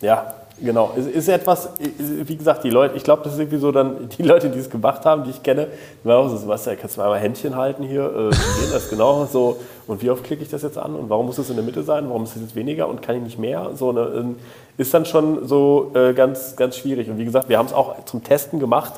[0.00, 0.92] ja, genau.
[0.96, 4.22] Ist, ist etwas, wie gesagt, die Leute, ich glaube, das ist irgendwie so dann, die
[4.22, 5.68] Leute, die es gemacht haben, die ich kenne,
[6.02, 8.04] die waren auch so, Sebastian, kannst du mal einmal Händchen halten hier?
[8.04, 9.26] Äh, wie geht das genau?
[9.26, 10.94] So, und wie oft klicke ich das jetzt an?
[10.94, 12.08] Und warum muss es in der Mitte sein?
[12.08, 13.70] Warum ist es jetzt weniger und kann ich nicht mehr?
[13.74, 14.36] So eine, ähm,
[14.76, 17.10] ist dann schon so äh, ganz, ganz schwierig.
[17.10, 18.92] Und wie gesagt, wir haben es auch zum Testen gemacht.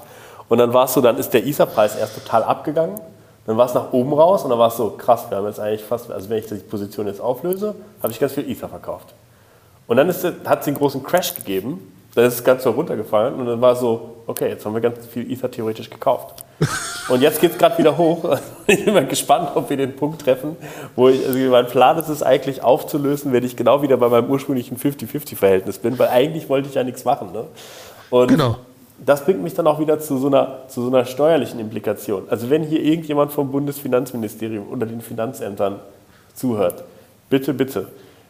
[0.48, 3.00] Und dann war es so, dann ist der ISA-Preis erst total abgegangen.
[3.46, 5.60] Dann war es nach oben raus und dann war es so, krass, wir haben jetzt
[5.60, 9.14] eigentlich fast, also wenn ich die Position jetzt auflöse, habe ich ganz viel Ether verkauft.
[9.86, 13.34] Und dann ist, hat es einen großen Crash gegeben, dann ist es ganz so runtergefallen
[13.34, 16.44] und dann war es so, okay, jetzt haben wir ganz viel Ether theoretisch gekauft.
[17.10, 18.38] Und jetzt geht es gerade wieder hoch.
[18.66, 20.56] Ich bin mal gespannt, ob wir den Punkt treffen,
[20.96, 24.30] wo ich, also mein Plan ist es eigentlich aufzulösen, wenn ich genau wieder bei meinem
[24.30, 27.32] ursprünglichen 50-50-Verhältnis bin, weil eigentlich wollte ich ja nichts machen.
[27.32, 27.44] Ne?
[28.08, 28.56] Und genau
[28.98, 32.24] das bringt mich dann auch wieder zu so, einer, zu so einer steuerlichen Implikation.
[32.28, 35.80] Also wenn hier irgendjemand vom Bundesfinanzministerium oder den Finanzämtern
[36.34, 36.84] zuhört,
[37.28, 37.88] bitte, bitte,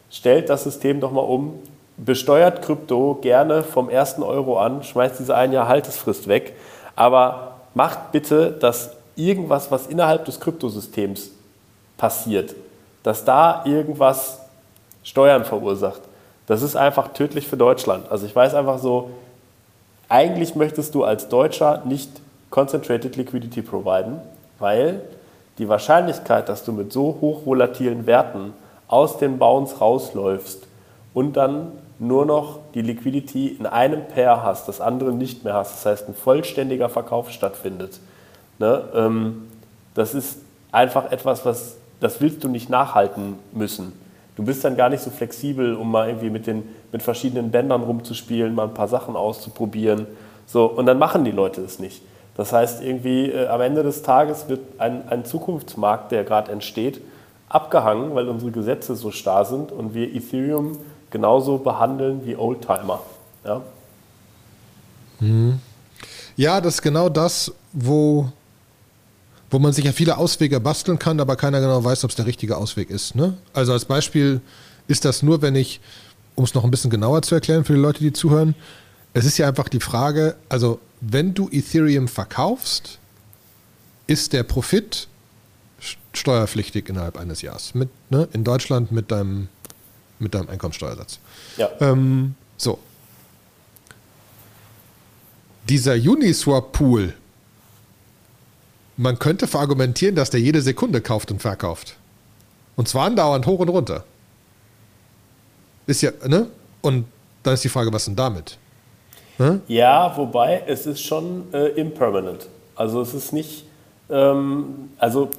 [0.09, 1.59] stellt das System doch mal um,
[1.97, 6.53] besteuert Krypto gerne vom ersten Euro an, schmeißt diese ein Jahr Haltesfrist weg,
[6.95, 11.31] aber macht bitte, dass irgendwas, was innerhalb des Kryptosystems
[11.97, 12.55] passiert,
[13.03, 14.39] dass da irgendwas
[15.03, 16.01] Steuern verursacht.
[16.47, 18.11] Das ist einfach tödlich für Deutschland.
[18.11, 19.11] Also ich weiß einfach so,
[20.09, 22.09] eigentlich möchtest du als Deutscher nicht
[22.49, 24.19] Concentrated Liquidity providen,
[24.59, 25.01] weil
[25.57, 28.53] die Wahrscheinlichkeit, dass du mit so hochvolatilen Werten
[28.87, 30.67] aus den Bounds rausläufst
[31.13, 35.73] und dann nur noch die Liquidity in einem Pair hast, das andere nicht mehr hast,
[35.73, 37.99] das heißt ein vollständiger Verkauf stattfindet,
[38.59, 39.47] ne, ähm,
[39.93, 40.39] das ist
[40.71, 43.93] einfach etwas, was das willst du nicht nachhalten müssen.
[44.35, 47.83] Du bist dann gar nicht so flexibel, um mal irgendwie mit, den, mit verschiedenen Bändern
[47.83, 50.07] rumzuspielen, mal ein paar Sachen auszuprobieren.
[50.45, 52.01] So, und dann machen die Leute es nicht.
[52.35, 57.01] Das heißt, irgendwie äh, am Ende des Tages wird ein, ein Zukunftsmarkt, der gerade entsteht,
[57.47, 60.77] abgehangen, weil unsere Gesetze so starr sind und wir Ethereum
[61.11, 62.99] genauso behandeln wie Oldtimer.
[63.45, 63.61] Ja,
[65.21, 65.59] mhm.
[66.35, 68.29] ja das ist genau das, wo
[69.49, 72.25] wo man sich ja viele Auswege basteln kann, aber keiner genau weiß, ob es der
[72.25, 73.15] richtige Ausweg ist.
[73.15, 73.37] Ne?
[73.53, 74.41] Also als Beispiel
[74.87, 75.79] ist das nur, wenn ich,
[76.35, 78.55] um es noch ein bisschen genauer zu erklären für die Leute, die zuhören,
[79.13, 82.99] es ist ja einfach die Frage, also wenn du Ethereum verkaufst,
[84.07, 85.07] ist der Profit
[86.13, 87.75] steuerpflichtig innerhalb eines Jahres.
[87.75, 89.47] Mit, ne, in Deutschland mit deinem,
[90.19, 91.19] mit deinem Einkommensteuersatz.
[91.57, 91.69] Ja.
[91.79, 92.79] Ähm, so.
[95.69, 97.13] Dieser Uniswap-Pool,
[98.97, 101.97] man könnte verargumentieren, dass der jede Sekunde kauft und verkauft.
[102.75, 104.03] Und zwar andauernd hoch und runter.
[105.87, 106.47] Ist ja, ne?
[106.81, 107.05] Und
[107.43, 108.57] dann ist die Frage, was denn damit?
[109.37, 109.61] Hm?
[109.67, 112.47] Ja, wobei es ist schon äh, impermanent.
[112.75, 113.65] Also es ist nicht,
[114.09, 115.29] ähm, also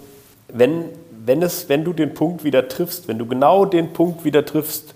[0.49, 0.87] wenn,
[1.25, 4.95] wenn, es, wenn du den Punkt wieder triffst, wenn du genau den Punkt wieder triffst,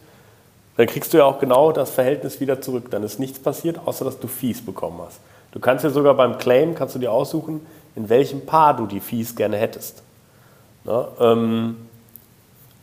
[0.77, 2.91] dann kriegst du ja auch genau das Verhältnis wieder zurück.
[2.91, 5.21] Dann ist nichts passiert, außer dass du Fees bekommen hast.
[5.53, 7.61] Du kannst ja sogar beim Claim, kannst du dir aussuchen,
[8.01, 10.03] in welchem Paar du die Fees gerne hättest.
[10.85, 11.09] Ne?
[11.21, 11.77] Ähm,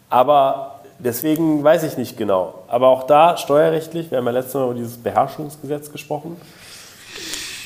[0.09, 2.63] aber deswegen weiß ich nicht genau.
[2.67, 6.37] Aber auch da steuerrechtlich, wir haben ja letztes Mal über dieses Beherrschungsgesetz gesprochen.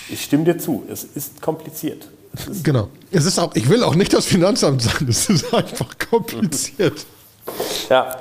[0.10, 2.08] Ich stimme dir zu, es ist kompliziert.
[2.34, 2.88] Es ist genau.
[3.12, 7.06] Es ist auch, ich will auch nicht das Finanzamt sein, es ist einfach kompliziert.
[7.90, 8.16] ja.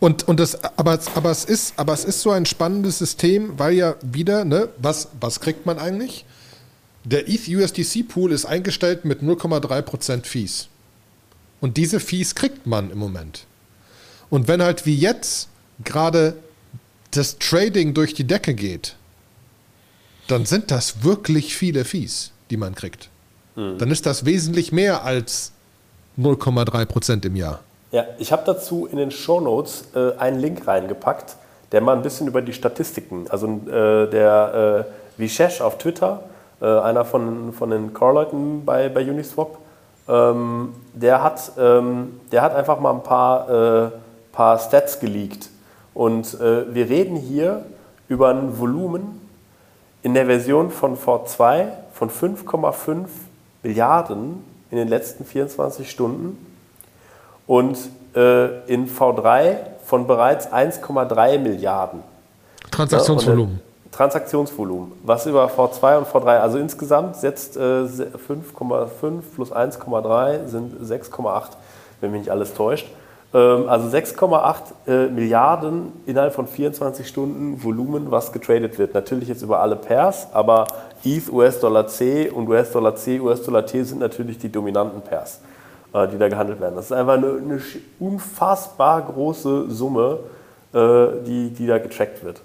[0.00, 3.74] Und, und das, aber, aber, es ist, aber es ist so ein spannendes System, weil
[3.74, 6.24] ja wieder, ne, was, was kriegt man eigentlich?
[7.04, 10.68] Der ETH USDC Pool ist eingestellt mit 0,3% Fees.
[11.60, 13.46] Und diese Fees kriegt man im Moment.
[14.30, 15.48] Und wenn halt wie jetzt
[15.84, 16.34] gerade
[17.10, 18.96] das Trading durch die Decke geht,
[20.28, 23.10] dann sind das wirklich viele Fees, die man kriegt.
[23.56, 23.78] Mhm.
[23.78, 25.52] Dann ist das wesentlich mehr als
[26.18, 27.60] 0,3 Prozent im Jahr.
[27.92, 31.36] Ja, ich habe dazu in den Shownotes äh, einen Link reingepackt,
[31.70, 34.86] der mal ein bisschen über die Statistiken, also äh, der
[35.16, 36.24] äh, Vishesh auf Twitter,
[36.64, 39.58] äh, einer von, von den Core-Leuten bei, bei Uniswap,
[40.08, 43.90] ähm, der, hat, ähm, der hat einfach mal ein paar äh,
[44.34, 45.48] paar Stats geleakt.
[45.94, 47.64] Und äh, wir reden hier
[48.08, 49.20] über ein Volumen
[50.02, 53.06] in der Version von V2 von 5,5
[53.62, 56.44] Milliarden in den letzten 24 Stunden
[57.46, 57.78] und
[58.14, 62.02] äh, in V3 von bereits 1,3 Milliarden.
[62.70, 63.54] Transaktionsvolumen.
[63.54, 68.88] Ja, Transaktionsvolumen, was über V2 und V3, also insgesamt setzt äh, 5,5
[69.34, 71.50] plus 1,3 sind 6,8,
[72.00, 72.88] wenn mich nicht alles täuscht.
[73.32, 78.94] Ähm, also 6,8 äh, Milliarden innerhalb von 24 Stunden Volumen, was getradet wird.
[78.94, 80.66] Natürlich jetzt über alle Pairs, aber
[81.04, 85.40] ETH, US-Dollar C und US-Dollar C, US-Dollar T sind natürlich die dominanten Pairs,
[85.92, 86.74] äh, die da gehandelt werden.
[86.74, 87.60] Das ist einfach eine, eine
[88.00, 90.18] unfassbar große Summe,
[90.72, 92.40] äh, die, die da getrackt wird.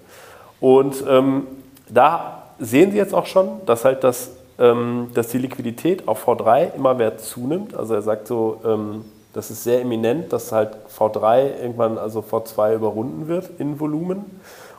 [0.60, 1.46] Und ähm,
[1.88, 6.74] da sehen Sie jetzt auch schon, dass halt das, ähm, dass die Liquidität auf V3
[6.74, 7.74] immer mehr zunimmt.
[7.74, 12.74] Also er sagt so, ähm, das ist sehr eminent, dass halt V3 irgendwann also V2
[12.74, 14.24] überrunden wird in Volumen.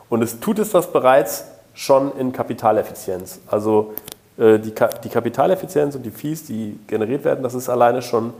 [0.08, 3.40] Und es tut es das bereits schon in Kapitaleffizienz.
[3.46, 3.94] Also
[4.36, 8.34] äh, die, Ka die Kapitaleffizienz und die Fees, die generiert werden, das ist alleine schon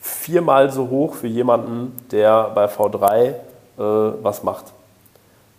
[0.00, 3.34] viermal so hoch für jemanden, der bei V3 äh,
[3.76, 4.66] was macht.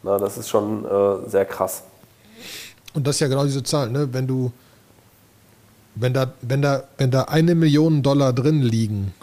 [0.04, 1.84] Na, das ist schon äh, sehr krass.
[2.94, 4.14] Und das ist ja genau diese Zahl, ne?
[4.14, 4.52] wenn du,
[5.96, 9.14] wenn da, wenn da, wenn da eine Million Dollar drin liegen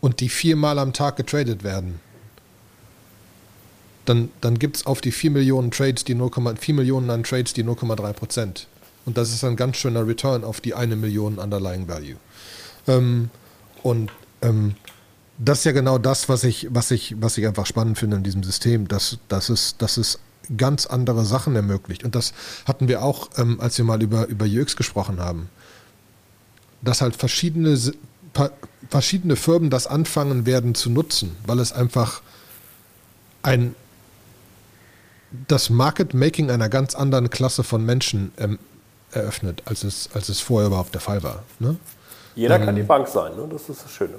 [0.00, 2.00] und die viermal am Tag getradet werden,
[4.04, 7.52] dann, dann gibt es auf die 4 Millionen Trades die 0, 4 Millionen an Trades
[7.52, 8.66] die 0,3 Prozent.
[9.06, 12.16] Und das ist ein ganz schöner Return auf die eine Million Underlying Value.
[12.88, 13.30] Ähm,
[13.82, 14.10] und
[14.42, 14.74] ähm,
[15.42, 18.22] das ist ja genau das, was ich, was ich, was ich einfach spannend finde in
[18.22, 20.18] diesem System, dass, dass, es, dass es
[20.56, 22.04] ganz andere Sachen ermöglicht.
[22.04, 22.34] Und das
[22.66, 25.48] hatten wir auch, ähm, als wir mal über, über UX gesprochen haben.
[26.82, 27.78] Dass halt verschiedene
[28.88, 32.22] verschiedene Firmen das anfangen werden zu nutzen, weil es einfach
[33.42, 33.74] ein
[35.48, 38.58] das Market Making einer ganz anderen Klasse von Menschen ähm,
[39.10, 41.42] eröffnet, als es, als es vorher überhaupt der Fall war.
[41.58, 41.76] Ne?
[42.34, 43.48] Jeder ähm, kann die Bank sein, ne?
[43.50, 44.14] das ist das Schöne.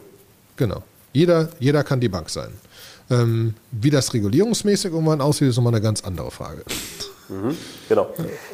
[0.56, 0.84] Genau.
[1.13, 2.52] Jeder, jeder kann die Bank sein.
[3.10, 6.63] Ähm, wie das regulierungsmäßig irgendwann aussieht, ist nochmal eine ganz andere Frage.
[7.28, 7.58] Mhm,
[7.89, 8.08] genau.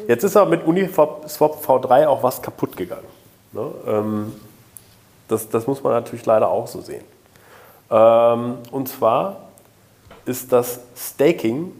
[0.07, 3.07] Jetzt ist aber mit Uniswap V3 auch was kaputt gegangen.
[3.51, 3.71] Ne?
[3.85, 4.33] Ähm,
[5.27, 7.03] das, das muss man natürlich leider auch so sehen.
[7.89, 9.47] Ähm, und zwar
[10.25, 11.71] ist das Staking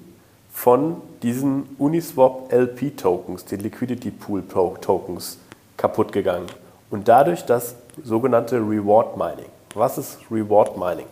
[0.51, 5.37] von diesen Uniswap LP Tokens, die Liquidity Pool Tokens,
[5.75, 6.47] kaputt gegangen.
[6.89, 9.49] Und dadurch das sogenannte Reward Mining.
[9.77, 11.05] Was ist Reward Mining?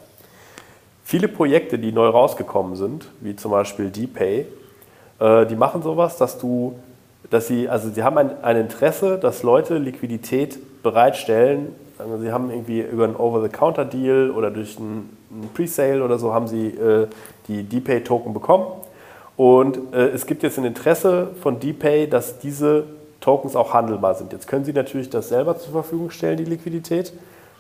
[1.04, 4.46] Viele Projekte, die neu rausgekommen sind, wie zum Beispiel DPay,
[5.20, 6.78] äh, die machen sowas, dass du,
[7.30, 12.50] dass sie, also sie haben ein, ein Interesse, dass Leute Liquidität bereitstellen also sie haben
[12.50, 17.08] irgendwie über einen Over-the-Counter-Deal oder durch einen, einen Pre-Sale oder so haben sie äh,
[17.48, 18.66] die DPay-Token bekommen.
[19.38, 22.84] Und äh, es gibt jetzt ein Interesse von DPay, dass diese
[23.22, 24.34] Tokens auch handelbar sind.
[24.34, 27.14] Jetzt können Sie natürlich das selber zur Verfügung stellen, die Liquidität.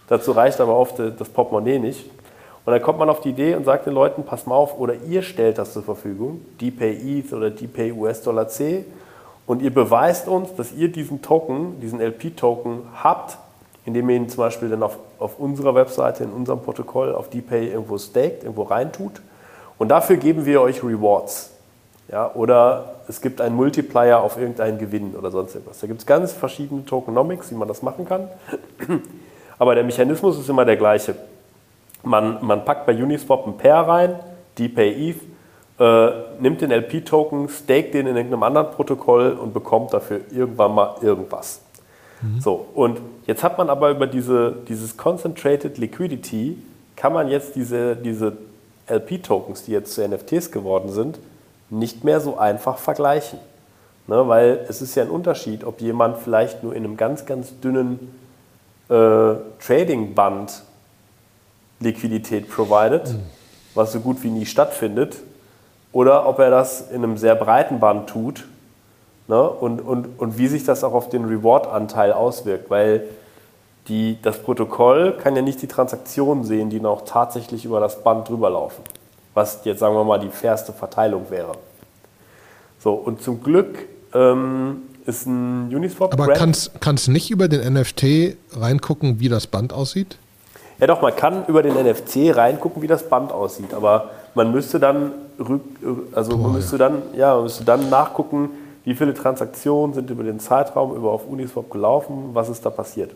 [0.07, 2.09] Dazu reicht aber oft äh, das Portemonnaie nicht.
[2.65, 4.95] Und dann kommt man auf die Idee und sagt den Leuten, pass mal auf, oder
[5.07, 8.85] ihr stellt das zur Verfügung, DPay ETH oder DPay US-Dollar C,
[9.45, 13.37] und ihr beweist uns, dass ihr diesen Token, diesen LP-Token habt
[13.85, 17.69] indem ihr ihn zum Beispiel dann auf, auf unserer Webseite, in unserem Protokoll, auf DPay
[17.69, 19.21] irgendwo staked, irgendwo reintut.
[19.77, 21.51] Und dafür geben wir euch Rewards.
[22.11, 25.79] Ja, oder es gibt einen Multiplier auf irgendeinen Gewinn oder sonst irgendwas.
[25.79, 28.27] Da gibt es ganz verschiedene Tokenomics, wie man das machen kann.
[29.57, 31.15] Aber der Mechanismus ist immer der gleiche.
[32.03, 34.15] Man, man packt bei Uniswap ein Pair rein,
[34.57, 35.21] DPay ETH,
[35.79, 40.95] äh, nimmt den LP-Token, staked den in irgendeinem anderen Protokoll und bekommt dafür irgendwann mal
[41.01, 41.61] irgendwas.
[42.21, 42.39] Mhm.
[42.39, 46.57] So, und jetzt hat man aber über diese, dieses Concentrated Liquidity,
[46.95, 48.37] kann man jetzt diese, diese
[48.87, 51.19] LP-Tokens, die jetzt zu NFTs geworden sind,
[51.69, 53.39] nicht mehr so einfach vergleichen.
[54.07, 57.59] Ne, weil es ist ja ein Unterschied, ob jemand vielleicht nur in einem ganz, ganz
[57.59, 58.11] dünnen
[58.89, 60.63] äh, Trading-Band
[61.80, 63.24] Liquidität provided, mhm.
[63.74, 65.17] was so gut wie nie stattfindet,
[65.91, 68.45] oder ob er das in einem sehr breiten Band tut
[69.28, 72.69] ne, und, und, und wie sich das auch auf den Reward-Anteil auswirkt.
[72.69, 73.04] Weil
[73.88, 78.28] die, das Protokoll kann ja nicht die Transaktionen sehen, die noch tatsächlich über das Band
[78.28, 78.84] drüber laufen
[79.36, 81.52] was jetzt sagen wir mal die fairste Verteilung wäre.
[82.80, 86.13] So, und zum Glück ähm, ist ein Uniswap.
[86.13, 90.17] Aber kannst du nicht über den NFT reingucken, wie das Band aussieht?
[90.79, 94.79] Ja, doch, man kann über den NFC reingucken, wie das Band aussieht, aber man müsste
[94.79, 95.11] dann
[96.13, 96.89] also oh, man müsste ja.
[96.89, 98.49] dann, ja, man müsste dann nachgucken,
[98.83, 103.11] wie viele Transaktionen sind über den Zeitraum über auf Uniswap gelaufen, was ist da passiert.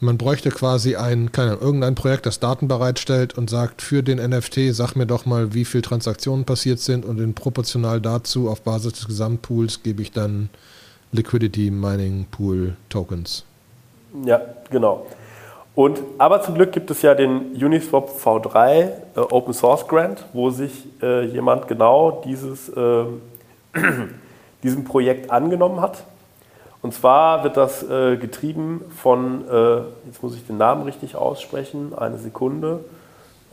[0.00, 4.72] Man bräuchte quasi ein, keine, irgendein Projekt, das Daten bereitstellt und sagt, für den NFT,
[4.72, 8.94] sag mir doch mal, wie viele Transaktionen passiert sind und in proportional dazu auf Basis
[8.94, 10.48] des Gesamtpools gebe ich dann
[11.12, 13.44] Liquidity Mining Pool Tokens.
[14.24, 15.06] Ja, genau.
[15.74, 20.50] Und, aber zum Glück gibt es ja den Uniswap V3 äh, Open Source Grant, wo
[20.50, 23.04] sich äh, jemand genau dieses, äh,
[24.62, 26.04] diesem Projekt angenommen hat
[26.82, 31.92] und zwar wird das äh, getrieben von, äh, jetzt muss ich den Namen richtig aussprechen,
[31.96, 32.80] eine Sekunde.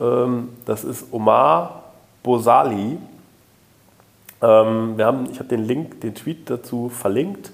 [0.00, 1.84] Ähm, das ist Omar
[2.24, 2.98] Bosali.
[4.42, 7.52] Ähm, wir haben, ich habe den Link, den Tweet dazu verlinkt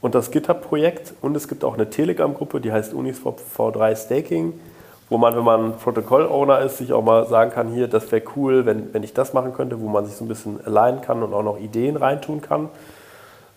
[0.00, 1.14] und das GitHub-Projekt.
[1.20, 4.60] Und es gibt auch eine Telegram-Gruppe, die heißt Uniswap V3 Staking,
[5.08, 8.66] wo man, wenn man Protokoll-Owner ist, sich auch mal sagen kann, hier, das wäre cool,
[8.66, 11.32] wenn, wenn ich das machen könnte, wo man sich so ein bisschen alignen kann und
[11.32, 12.68] auch noch Ideen reintun kann.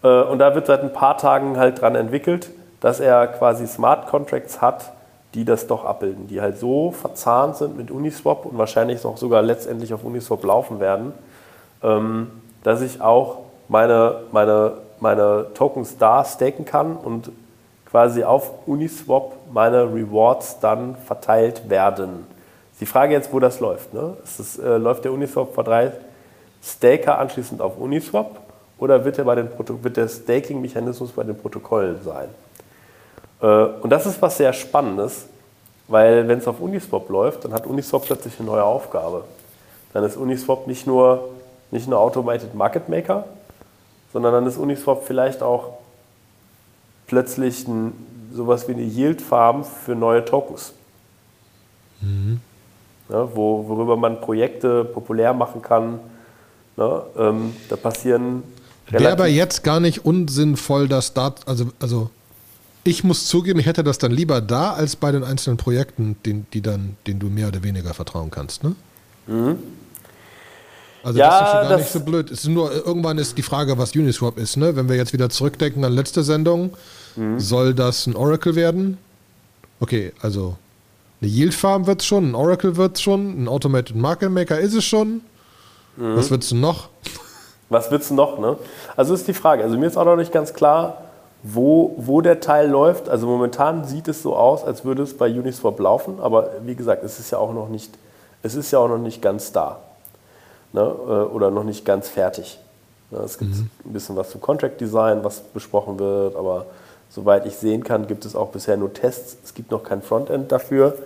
[0.04, 4.08] Äh, und da wird seit ein paar Tagen halt dran entwickelt, dass er quasi Smart
[4.08, 4.94] Contracts hat,
[5.34, 9.42] die das doch abbilden, die halt so verzahnt sind mit Uniswap und wahrscheinlich auch sogar
[9.42, 11.14] letztendlich auf Uniswap laufen werden,
[11.84, 12.28] ähm,
[12.64, 17.32] dass ich auch meine, meine, meine Tokens da staken kann und
[17.90, 22.26] quasi auf Uniswap meine Rewards dann verteilt werden.
[22.80, 23.94] Die Frage jetzt, wo das läuft.
[23.94, 24.18] Ne?
[24.24, 25.92] Ist, äh, läuft der Uniswap V3
[26.64, 28.40] Staker anschließend auf Uniswap
[28.80, 32.30] oder wird der, der Staking-Mechanismus bei den Protokollen sein?
[33.42, 33.46] Äh,
[33.82, 35.26] und das ist was sehr Spannendes,
[35.88, 39.26] weil wenn es auf Uniswap läuft, dann hat Uniswap plötzlich eine neue Aufgabe.
[39.94, 41.30] Dann ist Uniswap nicht nur,
[41.72, 43.26] nicht nur Automated Market Maker,
[44.14, 45.78] sondern dann ist Uniswap vielleicht auch
[47.08, 47.94] plötzlich ein,
[48.34, 50.74] sowas wie eine Yield Farm für neue Tokens.
[52.02, 52.42] Mhm.
[53.10, 56.00] Ja, wo, worüber man Projekte populär machen kann.
[56.78, 58.44] Ja, ähm, da passieren
[59.00, 62.10] Wäre aber jetzt gar nicht unsinnvoll, dass da, also, also
[62.84, 66.48] ich muss zugeben, ich hätte das dann lieber da als bei den einzelnen Projekten, den,
[66.54, 68.64] die dann, denen du mehr oder weniger vertrauen kannst.
[68.64, 68.76] Ne?
[69.28, 69.58] Mhm.
[71.04, 72.32] Also ja, das ist schon gar nicht so blöd.
[72.32, 74.58] Es ist nur, irgendwann ist die Frage, was Uniswap ist.
[74.58, 74.76] Ne?
[74.76, 76.72] Wenn wir jetzt wieder zurückdenken an letzte Sendung,
[77.16, 77.40] mhm.
[77.40, 78.98] soll das ein Oracle werden?
[79.80, 80.56] Okay, also
[81.22, 84.60] eine Yield Farm wird es schon, ein Oracle wird es schon, ein Automated Market Maker
[84.60, 85.22] ist es schon.
[85.98, 86.16] Mhm.
[86.16, 86.90] Was wird es noch?
[87.70, 88.38] Was willst du noch?
[88.38, 88.58] Ne?
[88.96, 89.64] Also ist die Frage.
[89.64, 91.04] Also mir ist auch noch nicht ganz klar,
[91.44, 93.10] wo, wo der Teil läuft.
[93.10, 97.04] Also momentan sieht es so aus, als würde es bei Uniswap laufen, aber wie gesagt,
[97.04, 97.92] es ist ja auch noch nicht,
[98.44, 99.80] es ist ja auch noch nicht ganz da.
[100.74, 100.82] Ne?
[100.82, 102.60] Äh, oder noch nicht ganz fertig.
[103.12, 103.20] Ne?
[103.20, 103.70] Es gibt mhm.
[103.86, 106.66] ein bisschen was zum Contract Design, was besprochen wird, aber
[107.10, 109.38] soweit ich sehen kann, gibt es auch bisher nur Tests.
[109.44, 110.98] Es gibt noch kein Frontend dafür.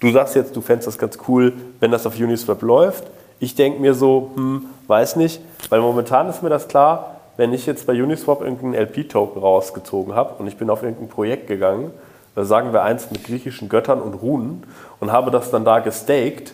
[0.00, 3.04] Du sagst jetzt, du fändest das ganz cool, wenn das auf Uniswap läuft.
[3.38, 7.66] Ich denke mir so, hm, weiß nicht, weil momentan ist mir das klar, wenn ich
[7.66, 11.90] jetzt bei Uniswap irgendeinen LP-Token rausgezogen habe und ich bin auf irgendein Projekt gegangen,
[12.34, 14.64] da sagen wir eins mit griechischen Göttern und Runen
[15.00, 16.52] und habe das dann da gestaked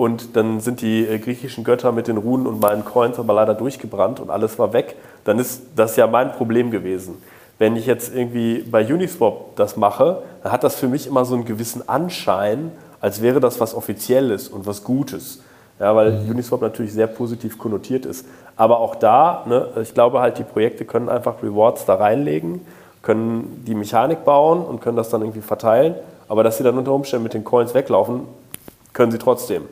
[0.00, 3.52] und dann sind die äh, griechischen Götter mit den Runen und meinen Coins aber leider
[3.52, 7.18] durchgebrannt und alles war weg, dann ist das ja mein Problem gewesen.
[7.58, 11.34] Wenn ich jetzt irgendwie bei Uniswap das mache, dann hat das für mich immer so
[11.34, 12.72] einen gewissen Anschein,
[13.02, 15.42] als wäre das was Offizielles und was Gutes
[15.78, 16.30] ja, weil mhm.
[16.30, 18.26] Uniswap natürlich sehr positiv konnotiert ist.
[18.56, 22.64] Aber auch da, ne, ich glaube halt, die Projekte können einfach Rewards da reinlegen,
[23.02, 25.94] können die Mechanik bauen und können das dann irgendwie verteilen.
[26.26, 28.22] aber dass sie dann unter Umständen mit den Coins weglaufen,
[28.94, 29.64] können sie trotzdem.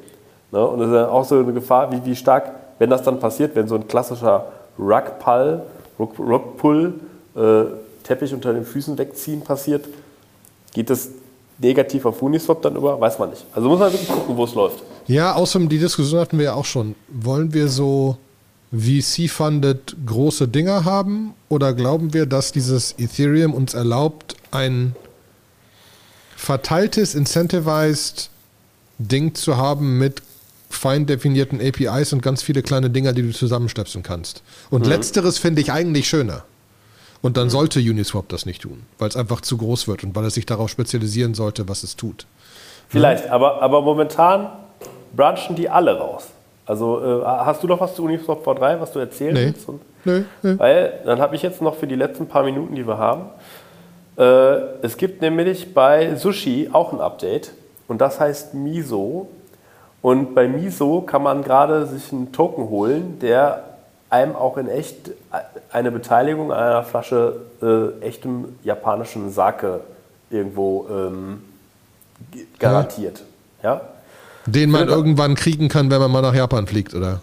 [0.53, 0.67] Ne?
[0.67, 3.69] Und das ist auch so eine Gefahr, wie, wie stark, wenn das dann passiert, wenn
[3.69, 4.47] so ein klassischer
[4.79, 5.63] Rugpull,
[5.99, 6.95] Rugpull
[7.37, 7.65] äh,
[8.05, 9.87] Teppich unter den Füßen wegziehen passiert,
[10.73, 11.09] geht das
[11.59, 13.01] negativ auf Uniswap dann über?
[13.01, 13.45] Weiß man nicht.
[13.53, 14.83] Also muss man wirklich gucken, wo es läuft.
[15.07, 16.95] Ja, außerdem die Diskussion hatten wir ja auch schon.
[17.09, 18.17] Wollen wir so
[18.73, 24.95] VC-funded große Dinger haben oder glauben wir, dass dieses Ethereum uns erlaubt, ein
[26.37, 28.31] verteiltes, incentivized
[28.99, 30.23] Ding zu haben mit
[30.69, 34.43] fein definierten APIs und ganz viele kleine Dinger, die du zusammenstöpseln kannst.
[34.71, 34.91] Und mhm.
[34.91, 36.45] letzteres finde ich eigentlich schöner.
[37.21, 37.51] Und dann mhm.
[37.51, 40.47] sollte Uniswap das nicht tun, weil es einfach zu groß wird und weil es sich
[40.47, 42.27] darauf spezialisieren sollte, was es tut.
[42.89, 43.33] Vielleicht, ja?
[43.33, 44.51] aber, aber momentan
[45.17, 46.29] branchen die alle raus.
[46.65, 49.47] Also äh, hast du noch was zu Uniswap V3, was du erzählen nee.
[49.47, 49.69] willst?
[49.69, 50.59] Und, nee, nee.
[50.59, 53.31] Weil dann habe ich jetzt noch für die letzten paar Minuten, die wir haben,
[54.19, 57.53] äh, es gibt nämlich bei Sushi auch ein Update
[57.87, 59.29] und das heißt Miso.
[60.01, 63.65] Und bei Miso kann man gerade sich einen Token holen, der
[64.11, 65.11] einem auch in echt
[65.73, 69.81] eine Beteiligung an einer Flasche äh, echtem japanischen Sake
[70.31, 71.43] irgendwo ähm,
[72.59, 73.23] garantiert.
[73.63, 73.75] Ja.
[73.75, 73.81] ja?
[74.47, 77.21] Den man irgendwann kriegen kann, wenn man mal nach Japan fliegt, oder?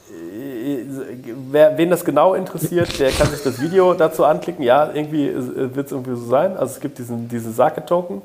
[1.52, 4.64] Wer, wen das genau interessiert, der kann sich das Video dazu anklicken.
[4.64, 6.58] Ja, irgendwie wird es irgendwie so sein.
[6.58, 8.22] Also es gibt diesen, diese Sake-Token.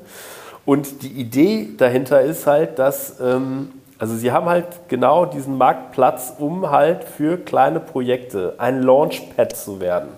[0.65, 3.69] Und die Idee dahinter ist halt, dass ähm,
[4.01, 9.79] also sie haben halt genau diesen Marktplatz, um halt für kleine Projekte ein Launchpad zu
[9.79, 10.09] werden.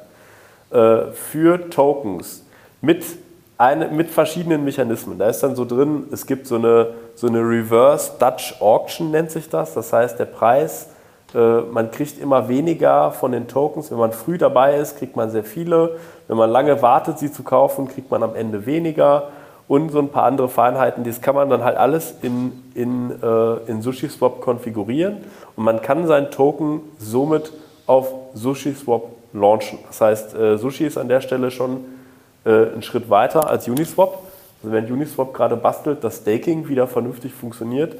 [0.71, 2.45] Äh, für Tokens
[2.79, 3.03] mit,
[3.57, 5.17] eine, mit verschiedenen Mechanismen.
[5.17, 9.31] Da ist dann so drin, es gibt so eine, so eine Reverse Dutch Auction, nennt
[9.31, 9.73] sich das.
[9.73, 10.87] Das heißt, der Preis,
[11.35, 13.91] äh, man kriegt immer weniger von den Tokens.
[13.91, 15.97] Wenn man früh dabei ist, kriegt man sehr viele.
[16.29, 19.27] Wenn man lange wartet, sie zu kaufen, kriegt man am Ende weniger
[19.67, 21.03] und so ein paar andere Feinheiten.
[21.03, 25.17] Das kann man dann halt alles in, in, äh, in SushiSwap konfigurieren
[25.55, 27.51] und man kann seinen Token somit
[27.85, 29.03] auf SushiSwap
[29.33, 29.79] launchen.
[29.87, 31.85] Das heißt, äh, Sushi ist an der Stelle schon
[32.45, 34.19] äh, einen Schritt weiter als Uniswap.
[34.61, 37.95] Also wenn Uniswap gerade bastelt, dass Staking wieder vernünftig funktioniert,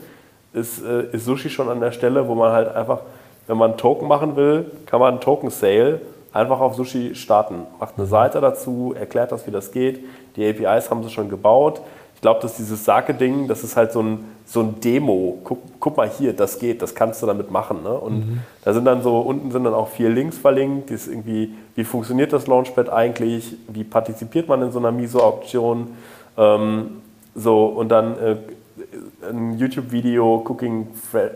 [0.54, 3.00] ist, äh, ist Sushi schon an der Stelle, wo man halt einfach,
[3.48, 6.02] wenn man einen Token machen will, kann man einen Token-Sale
[6.34, 7.68] einfach auf Sushi starten.
[7.80, 10.04] Macht eine Seite dazu, erklärt das, wie das geht.
[10.36, 11.82] Die APIs haben sie schon gebaut.
[12.16, 15.40] Ich glaube, dass dieses Sake-Ding, das ist halt so ein, so ein Demo.
[15.44, 17.84] Guck, guck, mal hier, das geht, das kannst du damit machen.
[17.84, 17.94] Ne?
[17.94, 18.40] Und mhm.
[18.64, 20.90] da sind dann so, unten sind dann auch vier Links verlinkt.
[20.90, 23.56] Das irgendwie, wie funktioniert das Launchpad eigentlich?
[23.68, 25.96] Wie partizipiert man in so einer Miso-Auktion?
[26.38, 27.02] Ähm,
[27.36, 28.36] so, und dann äh,
[29.30, 30.88] ein YouTube-Video, Cooking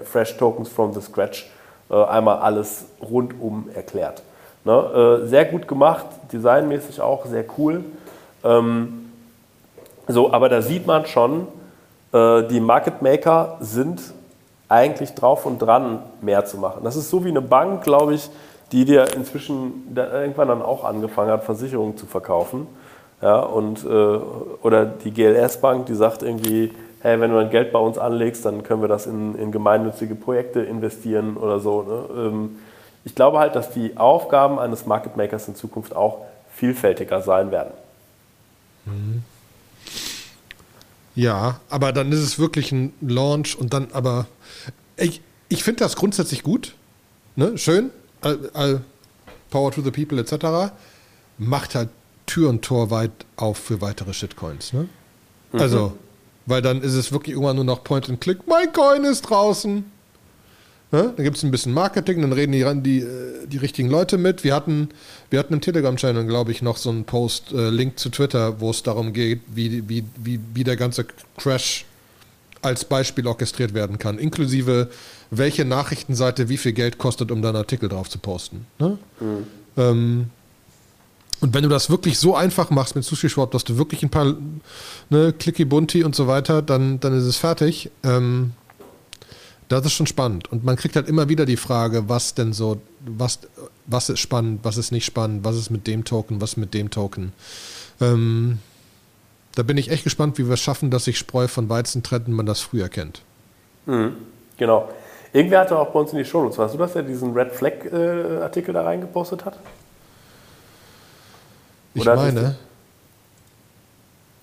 [0.06, 1.50] Fresh Tokens from the Scratch.
[1.90, 4.22] Äh, einmal alles rundum erklärt.
[4.68, 5.22] Ne?
[5.24, 7.86] Äh, sehr gut gemacht, designmäßig auch sehr cool.
[8.44, 9.12] Ähm,
[10.10, 11.48] so, aber da sieht man schon,
[12.12, 14.02] äh, die Market Maker sind
[14.68, 16.82] eigentlich drauf und dran, mehr zu machen.
[16.84, 18.30] Das ist so wie eine Bank, glaube ich,
[18.74, 22.68] die dir inzwischen irgendwann dann auch angefangen hat, Versicherungen zu verkaufen.
[23.22, 27.80] Ja, und, äh, oder die GLS-Bank, die sagt irgendwie, hey, wenn du dein Geld bei
[27.80, 31.84] uns anlegst, dann können wir das in, in gemeinnützige Projekte investieren oder so.
[31.84, 32.22] Ne?
[32.22, 32.58] Ähm,
[33.06, 37.72] ich glaube halt, dass die Aufgaben eines Market Makers in Zukunft auch vielfältiger sein werden.
[38.86, 39.24] Mhm.
[41.16, 44.28] Ja, aber dann ist es wirklich ein Launch und dann aber.
[44.98, 46.76] Ich, ich finde das grundsätzlich gut.
[47.36, 47.58] Ne?
[47.58, 47.90] Schön.
[48.22, 48.82] All, all
[49.50, 50.74] Power to the People etc.
[51.40, 51.90] Macht halt
[52.28, 54.74] Tür und Tor weit auf für weitere Shitcoins.
[54.74, 54.90] Ne?
[55.52, 55.60] Mhm.
[55.60, 55.98] Also,
[56.46, 58.48] weil dann ist es wirklich irgendwann nur noch Point and Click.
[58.48, 59.92] Mein Coin ist draußen.
[60.92, 61.14] Ne?
[61.16, 64.44] Dann gibt es ein bisschen Marketing, dann reden die, die, äh, die richtigen Leute mit.
[64.44, 64.90] Wir hatten,
[65.30, 68.70] wir hatten im Telegram-Channel, glaube ich, noch so einen Post, äh, Link zu Twitter, wo
[68.70, 71.06] es darum geht, wie, wie, wie, wie der ganze
[71.38, 71.86] Crash
[72.62, 74.90] als Beispiel orchestriert werden kann, inklusive
[75.30, 78.66] welche Nachrichtenseite wie viel Geld kostet, um da einen Artikel drauf zu posten.
[78.80, 78.98] Ne?
[79.20, 79.48] Mhm.
[79.76, 80.30] Ähm,
[81.40, 84.10] und wenn du das wirklich so einfach machst mit Sushi Schwab, dass du wirklich ein
[84.10, 84.36] paar
[85.10, 87.92] ne, Clicky Bunti und so weiter, dann, dann ist es fertig.
[88.04, 88.54] Ähm,
[89.70, 90.52] das ist schon spannend.
[90.52, 93.40] Und man kriegt halt immer wieder die Frage, was denn so, was,
[93.86, 96.90] was ist spannend, was ist nicht spannend, was ist mit dem Token, was mit dem
[96.90, 97.34] Token.
[98.00, 98.60] Ähm,
[99.56, 102.32] da bin ich echt gespannt, wie wir es schaffen, dass sich Spreu von Weizen trennen,
[102.32, 103.22] man das früher kennt.
[103.86, 104.14] Mhm,
[104.58, 104.90] genau.
[105.34, 107.52] Irgendwer hatte auch bei uns in die Show Notes, weißt du, dass er diesen Red
[107.52, 109.60] Flag-Artikel äh, da reingepostet hat?
[111.94, 112.56] Ich Oder meine.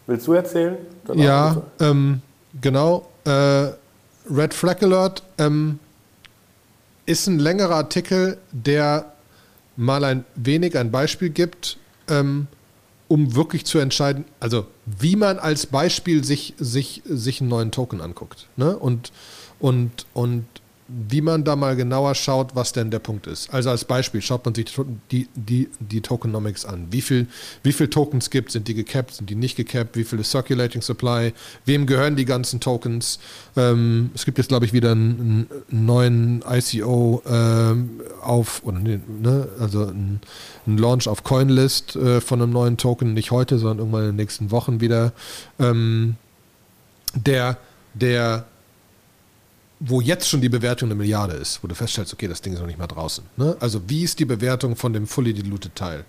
[0.06, 0.76] Willst du erzählen?
[1.14, 2.20] ja, ähm,
[2.60, 3.06] genau.
[3.24, 3.68] Äh,
[4.30, 5.78] Red Flag Alert ähm,
[7.06, 9.12] ist ein längerer Artikel, der
[9.76, 12.46] mal ein wenig ein Beispiel gibt, ähm,
[13.08, 18.00] um wirklich zu entscheiden, also wie man als Beispiel sich, sich, sich einen neuen Token
[18.00, 18.48] anguckt.
[18.56, 18.76] Ne?
[18.76, 19.12] Und,
[19.58, 20.46] und, und
[20.86, 23.52] wie man da mal genauer schaut, was denn der Punkt ist.
[23.52, 24.66] Also als Beispiel schaut man sich
[25.10, 26.88] die, die, die Tokenomics an.
[26.90, 27.26] Wie viel,
[27.62, 29.14] wie viel Tokens gibt Sind die gecapped?
[29.14, 29.96] Sind die nicht gecapped?
[29.96, 31.32] Wie viel ist Circulating Supply?
[31.64, 33.18] Wem gehören die ganzen Tokens?
[33.56, 39.48] Ähm, es gibt jetzt, glaube ich, wieder einen, einen neuen ICO ähm, auf, oder ne,
[39.58, 40.20] also einen,
[40.66, 43.14] einen Launch auf CoinList äh, von einem neuen Token.
[43.14, 45.12] Nicht heute, sondern irgendwann in den nächsten Wochen wieder.
[45.58, 46.16] Ähm,
[47.14, 47.56] der,
[47.94, 48.44] der
[49.86, 52.60] wo jetzt schon die Bewertung eine Milliarde ist, wo du feststellst, okay, das Ding ist
[52.60, 53.24] noch nicht mal draußen.
[53.36, 53.56] Ne?
[53.60, 56.04] Also wie ist die Bewertung von dem fully diluted Teil?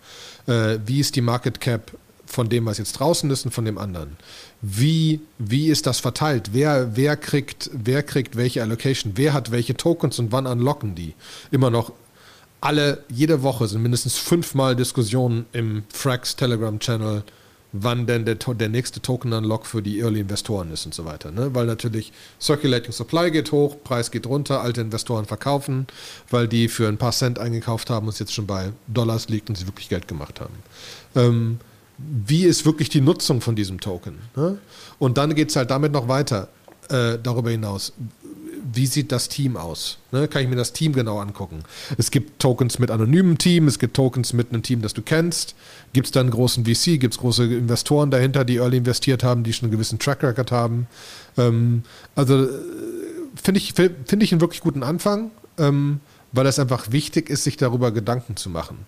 [0.47, 1.91] Äh, wie ist die Market Cap
[2.25, 4.15] von dem, was jetzt draußen ist und von dem anderen?
[4.61, 6.51] Wie, wie ist das verteilt?
[6.53, 9.13] Wer, wer, kriegt, wer kriegt welche Allocation?
[9.15, 11.13] Wer hat welche Tokens und wann unlocken die?
[11.51, 11.91] Immer noch
[12.61, 17.23] alle, jede Woche sind mindestens fünfmal Diskussionen im Frax Telegram Channel
[17.83, 21.31] wann denn der, der nächste Token-Unlock für die Early-Investoren ist und so weiter.
[21.31, 21.53] Ne?
[21.53, 25.87] Weil natürlich Circulating Supply geht hoch, Preis geht runter, alte Investoren verkaufen,
[26.29, 29.49] weil die für ein paar Cent eingekauft haben und es jetzt schon bei Dollars liegt
[29.49, 30.55] und sie wirklich Geld gemacht haben.
[31.15, 31.59] Ähm,
[31.97, 34.19] wie ist wirklich die Nutzung von diesem Token?
[34.35, 34.57] Ne?
[34.99, 36.49] Und dann geht es halt damit noch weiter
[36.89, 37.93] äh, darüber hinaus
[38.73, 39.97] wie sieht das Team aus?
[40.11, 41.63] Ne, kann ich mir das Team genau angucken?
[41.97, 45.55] Es gibt Tokens mit anonymen Team, es gibt Tokens mit einem Team, das du kennst.
[45.93, 49.43] Gibt es da einen großen VC, gibt es große Investoren dahinter, die early investiert haben,
[49.43, 50.87] die schon einen gewissen Track Record haben?
[51.37, 51.83] Ähm,
[52.15, 52.49] also äh,
[53.41, 55.99] finde ich, find ich einen wirklich guten Anfang, ähm,
[56.31, 58.85] weil es einfach wichtig ist, sich darüber Gedanken zu machen.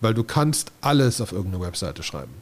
[0.00, 2.32] Weil du kannst alles auf irgendeine Webseite schreiben.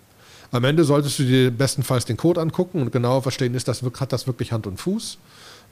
[0.53, 4.13] Am Ende solltest du dir bestenfalls den Code angucken und genauer verstehen, ist das, hat
[4.13, 5.19] das wirklich Hand und Fuß.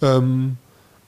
[0.03, 0.57] Ähm,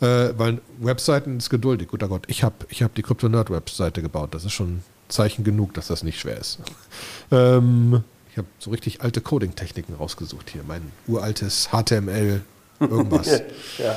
[0.00, 1.88] äh, weil Webseiten ist geduldig.
[1.88, 4.34] Guter Gott, ich habe ich hab die Crypto-Nerd-Webseite gebaut.
[4.34, 6.58] Das ist schon Zeichen genug, dass das nicht schwer ist.
[7.30, 10.62] ähm, ich habe so richtig alte Coding-Techniken rausgesucht hier.
[10.66, 12.42] Mein uraltes HTML,
[12.78, 13.42] irgendwas.
[13.78, 13.96] ja.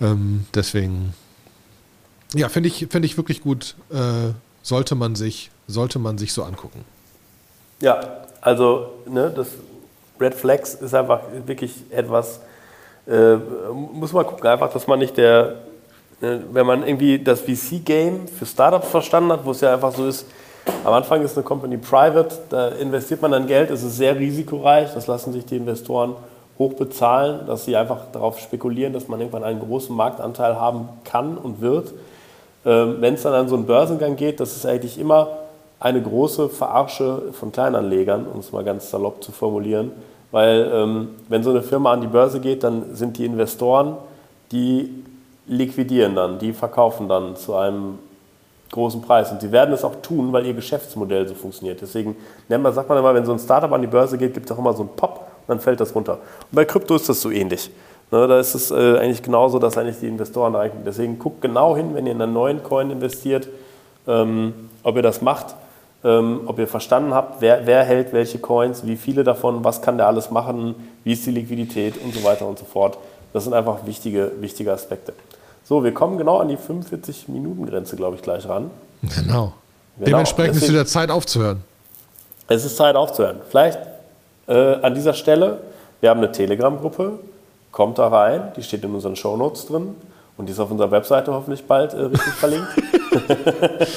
[0.00, 1.14] ähm, deswegen,
[2.34, 3.76] ja, finde ich, find ich wirklich gut.
[3.90, 4.32] Äh,
[4.62, 6.84] sollte, man sich, sollte man sich so angucken.
[7.80, 9.48] Ja, also ne, das
[10.18, 12.40] Red Flags ist einfach wirklich etwas,
[13.06, 13.36] äh,
[13.92, 15.56] muss man gucken, einfach, dass man nicht der,
[16.22, 20.06] äh, wenn man irgendwie das VC-Game für Startups verstanden hat, wo es ja einfach so
[20.06, 20.26] ist,
[20.84, 24.94] am Anfang ist eine Company private, da investiert man dann Geld, es ist sehr risikoreich,
[24.94, 26.14] das lassen sich die Investoren
[26.58, 31.36] hoch bezahlen, dass sie einfach darauf spekulieren, dass man irgendwann einen großen Marktanteil haben kann
[31.36, 31.92] und wird.
[32.64, 35.28] Ähm, wenn es dann an so einen Börsengang geht, das ist eigentlich immer
[35.80, 39.92] eine große Verarsche von Kleinanlegern, um es mal ganz salopp zu formulieren
[40.34, 43.94] weil ähm, wenn so eine Firma an die Börse geht, dann sind die Investoren,
[44.50, 44.90] die
[45.46, 48.00] liquidieren dann, die verkaufen dann zu einem
[48.72, 49.30] großen Preis.
[49.30, 51.80] Und sie werden es auch tun, weil ihr Geschäftsmodell so funktioniert.
[51.80, 52.16] Deswegen
[52.48, 54.58] man, sagt man immer, wenn so ein Startup an die Börse geht, gibt es auch
[54.58, 56.14] immer so einen Pop und dann fällt das runter.
[56.14, 57.70] Und bei Krypto ist das so ähnlich.
[58.10, 60.82] Ne, da ist es äh, eigentlich genauso, dass eigentlich die Investoren reingehen.
[60.84, 63.46] Deswegen guckt genau hin, wenn ihr in einen neuen Coin investiert,
[64.08, 65.54] ähm, ob ihr das macht
[66.04, 69.96] ähm, ob ihr verstanden habt, wer, wer, hält welche Coins, wie viele davon, was kann
[69.96, 72.98] der alles machen, wie ist die Liquidität und so weiter und so fort.
[73.32, 75.14] Das sind einfach wichtige, wichtige Aspekte.
[75.64, 78.70] So, wir kommen genau an die 45-Minuten-Grenze, glaube ich, gleich ran.
[79.02, 79.16] Genau.
[79.16, 79.52] genau.
[79.96, 81.64] Dementsprechend ist wieder Zeit aufzuhören.
[82.48, 83.40] Es ist Zeit aufzuhören.
[83.48, 83.78] Vielleicht
[84.46, 85.62] äh, an dieser Stelle,
[86.02, 87.18] wir haben eine Telegram-Gruppe,
[87.72, 89.94] kommt da rein, die steht in unseren Shownotes drin
[90.36, 92.68] und die ist auf unserer Webseite hoffentlich bald äh, richtig verlinkt.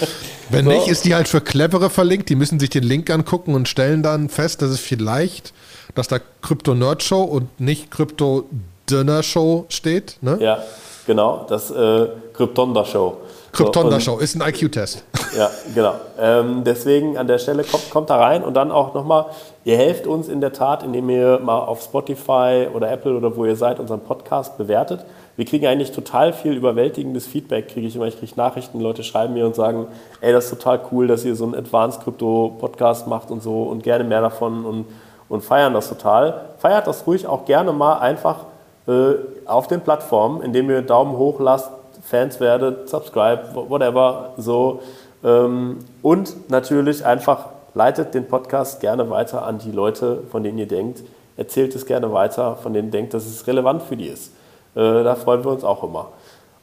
[0.49, 0.71] Wenn so.
[0.71, 2.29] nicht, ist die halt für Clevere verlinkt.
[2.29, 5.53] Die müssen sich den Link angucken und stellen dann fest, dass es vielleicht,
[5.95, 8.45] dass da Krypto Nerd Show und nicht Krypto
[8.89, 10.17] Dinner Show steht.
[10.21, 10.37] Ne?
[10.39, 10.63] Ja,
[11.05, 11.45] genau.
[11.49, 13.17] Das äh, Kryptonda Show.
[13.51, 15.03] Kryptonda Show ist ein IQ-Test.
[15.35, 15.95] Ja, genau.
[16.19, 19.25] Ähm, deswegen an der Stelle kommt, kommt da rein und dann auch nochmal,
[19.63, 23.45] ihr helft uns in der Tat, indem ihr mal auf Spotify oder Apple oder wo
[23.45, 25.03] ihr seid unseren Podcast bewertet
[25.37, 28.07] wir kriegen eigentlich total viel überwältigendes Feedback, kriege ich immer.
[28.07, 29.87] Ich kriege Nachrichten, Leute schreiben mir und sagen,
[30.19, 33.63] ey, das ist total cool, dass ihr so einen Advanced Crypto Podcast macht und so
[33.63, 34.85] und gerne mehr davon und,
[35.29, 36.49] und feiern das total.
[36.57, 38.45] Feiert das ruhig auch gerne mal einfach
[38.87, 39.13] äh,
[39.45, 41.69] auf den Plattformen, indem ihr Daumen hoch lasst,
[42.01, 44.81] Fans werdet, subscribe, whatever, so.
[45.23, 50.67] Ähm, und natürlich einfach leitet den Podcast gerne weiter an die Leute, von denen ihr
[50.67, 51.03] denkt,
[51.35, 54.31] erzählt es gerne weiter, von denen denkt, dass es relevant für die ist.
[54.77, 56.09] Äh, da freuen wir uns auch immer.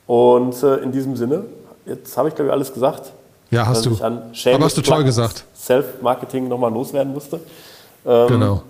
[0.07, 1.47] Und äh, in diesem Sinne,
[1.85, 3.13] jetzt habe ich glaube ich alles gesagt.
[3.51, 3.97] Ja, hast du.
[4.01, 5.45] Aber hast du toll gesagt.
[5.57, 7.41] Self-Marketing nochmal loswerden musste.
[8.07, 8.63] Ähm, genau.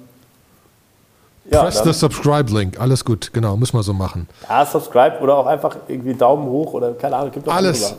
[1.51, 4.27] Ja, Press the Subscribe-Link, alles gut, genau, muss man so machen.
[4.49, 7.95] Ja, Subscribe oder auch einfach irgendwie Daumen hoch oder keine Ahnung, gibt alles.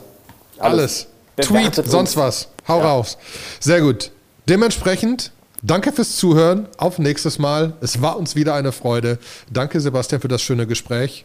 [0.58, 1.06] Alles.
[1.36, 1.46] alles.
[1.48, 2.48] Tweet, sonst was.
[2.66, 2.88] Hau ja.
[2.88, 3.16] raus.
[3.60, 4.10] Sehr gut.
[4.48, 5.30] Dementsprechend
[5.62, 6.68] Danke fürs Zuhören.
[6.76, 7.72] Auf nächstes Mal.
[7.80, 9.18] Es war uns wieder eine Freude.
[9.50, 11.24] Danke, Sebastian, für das schöne Gespräch.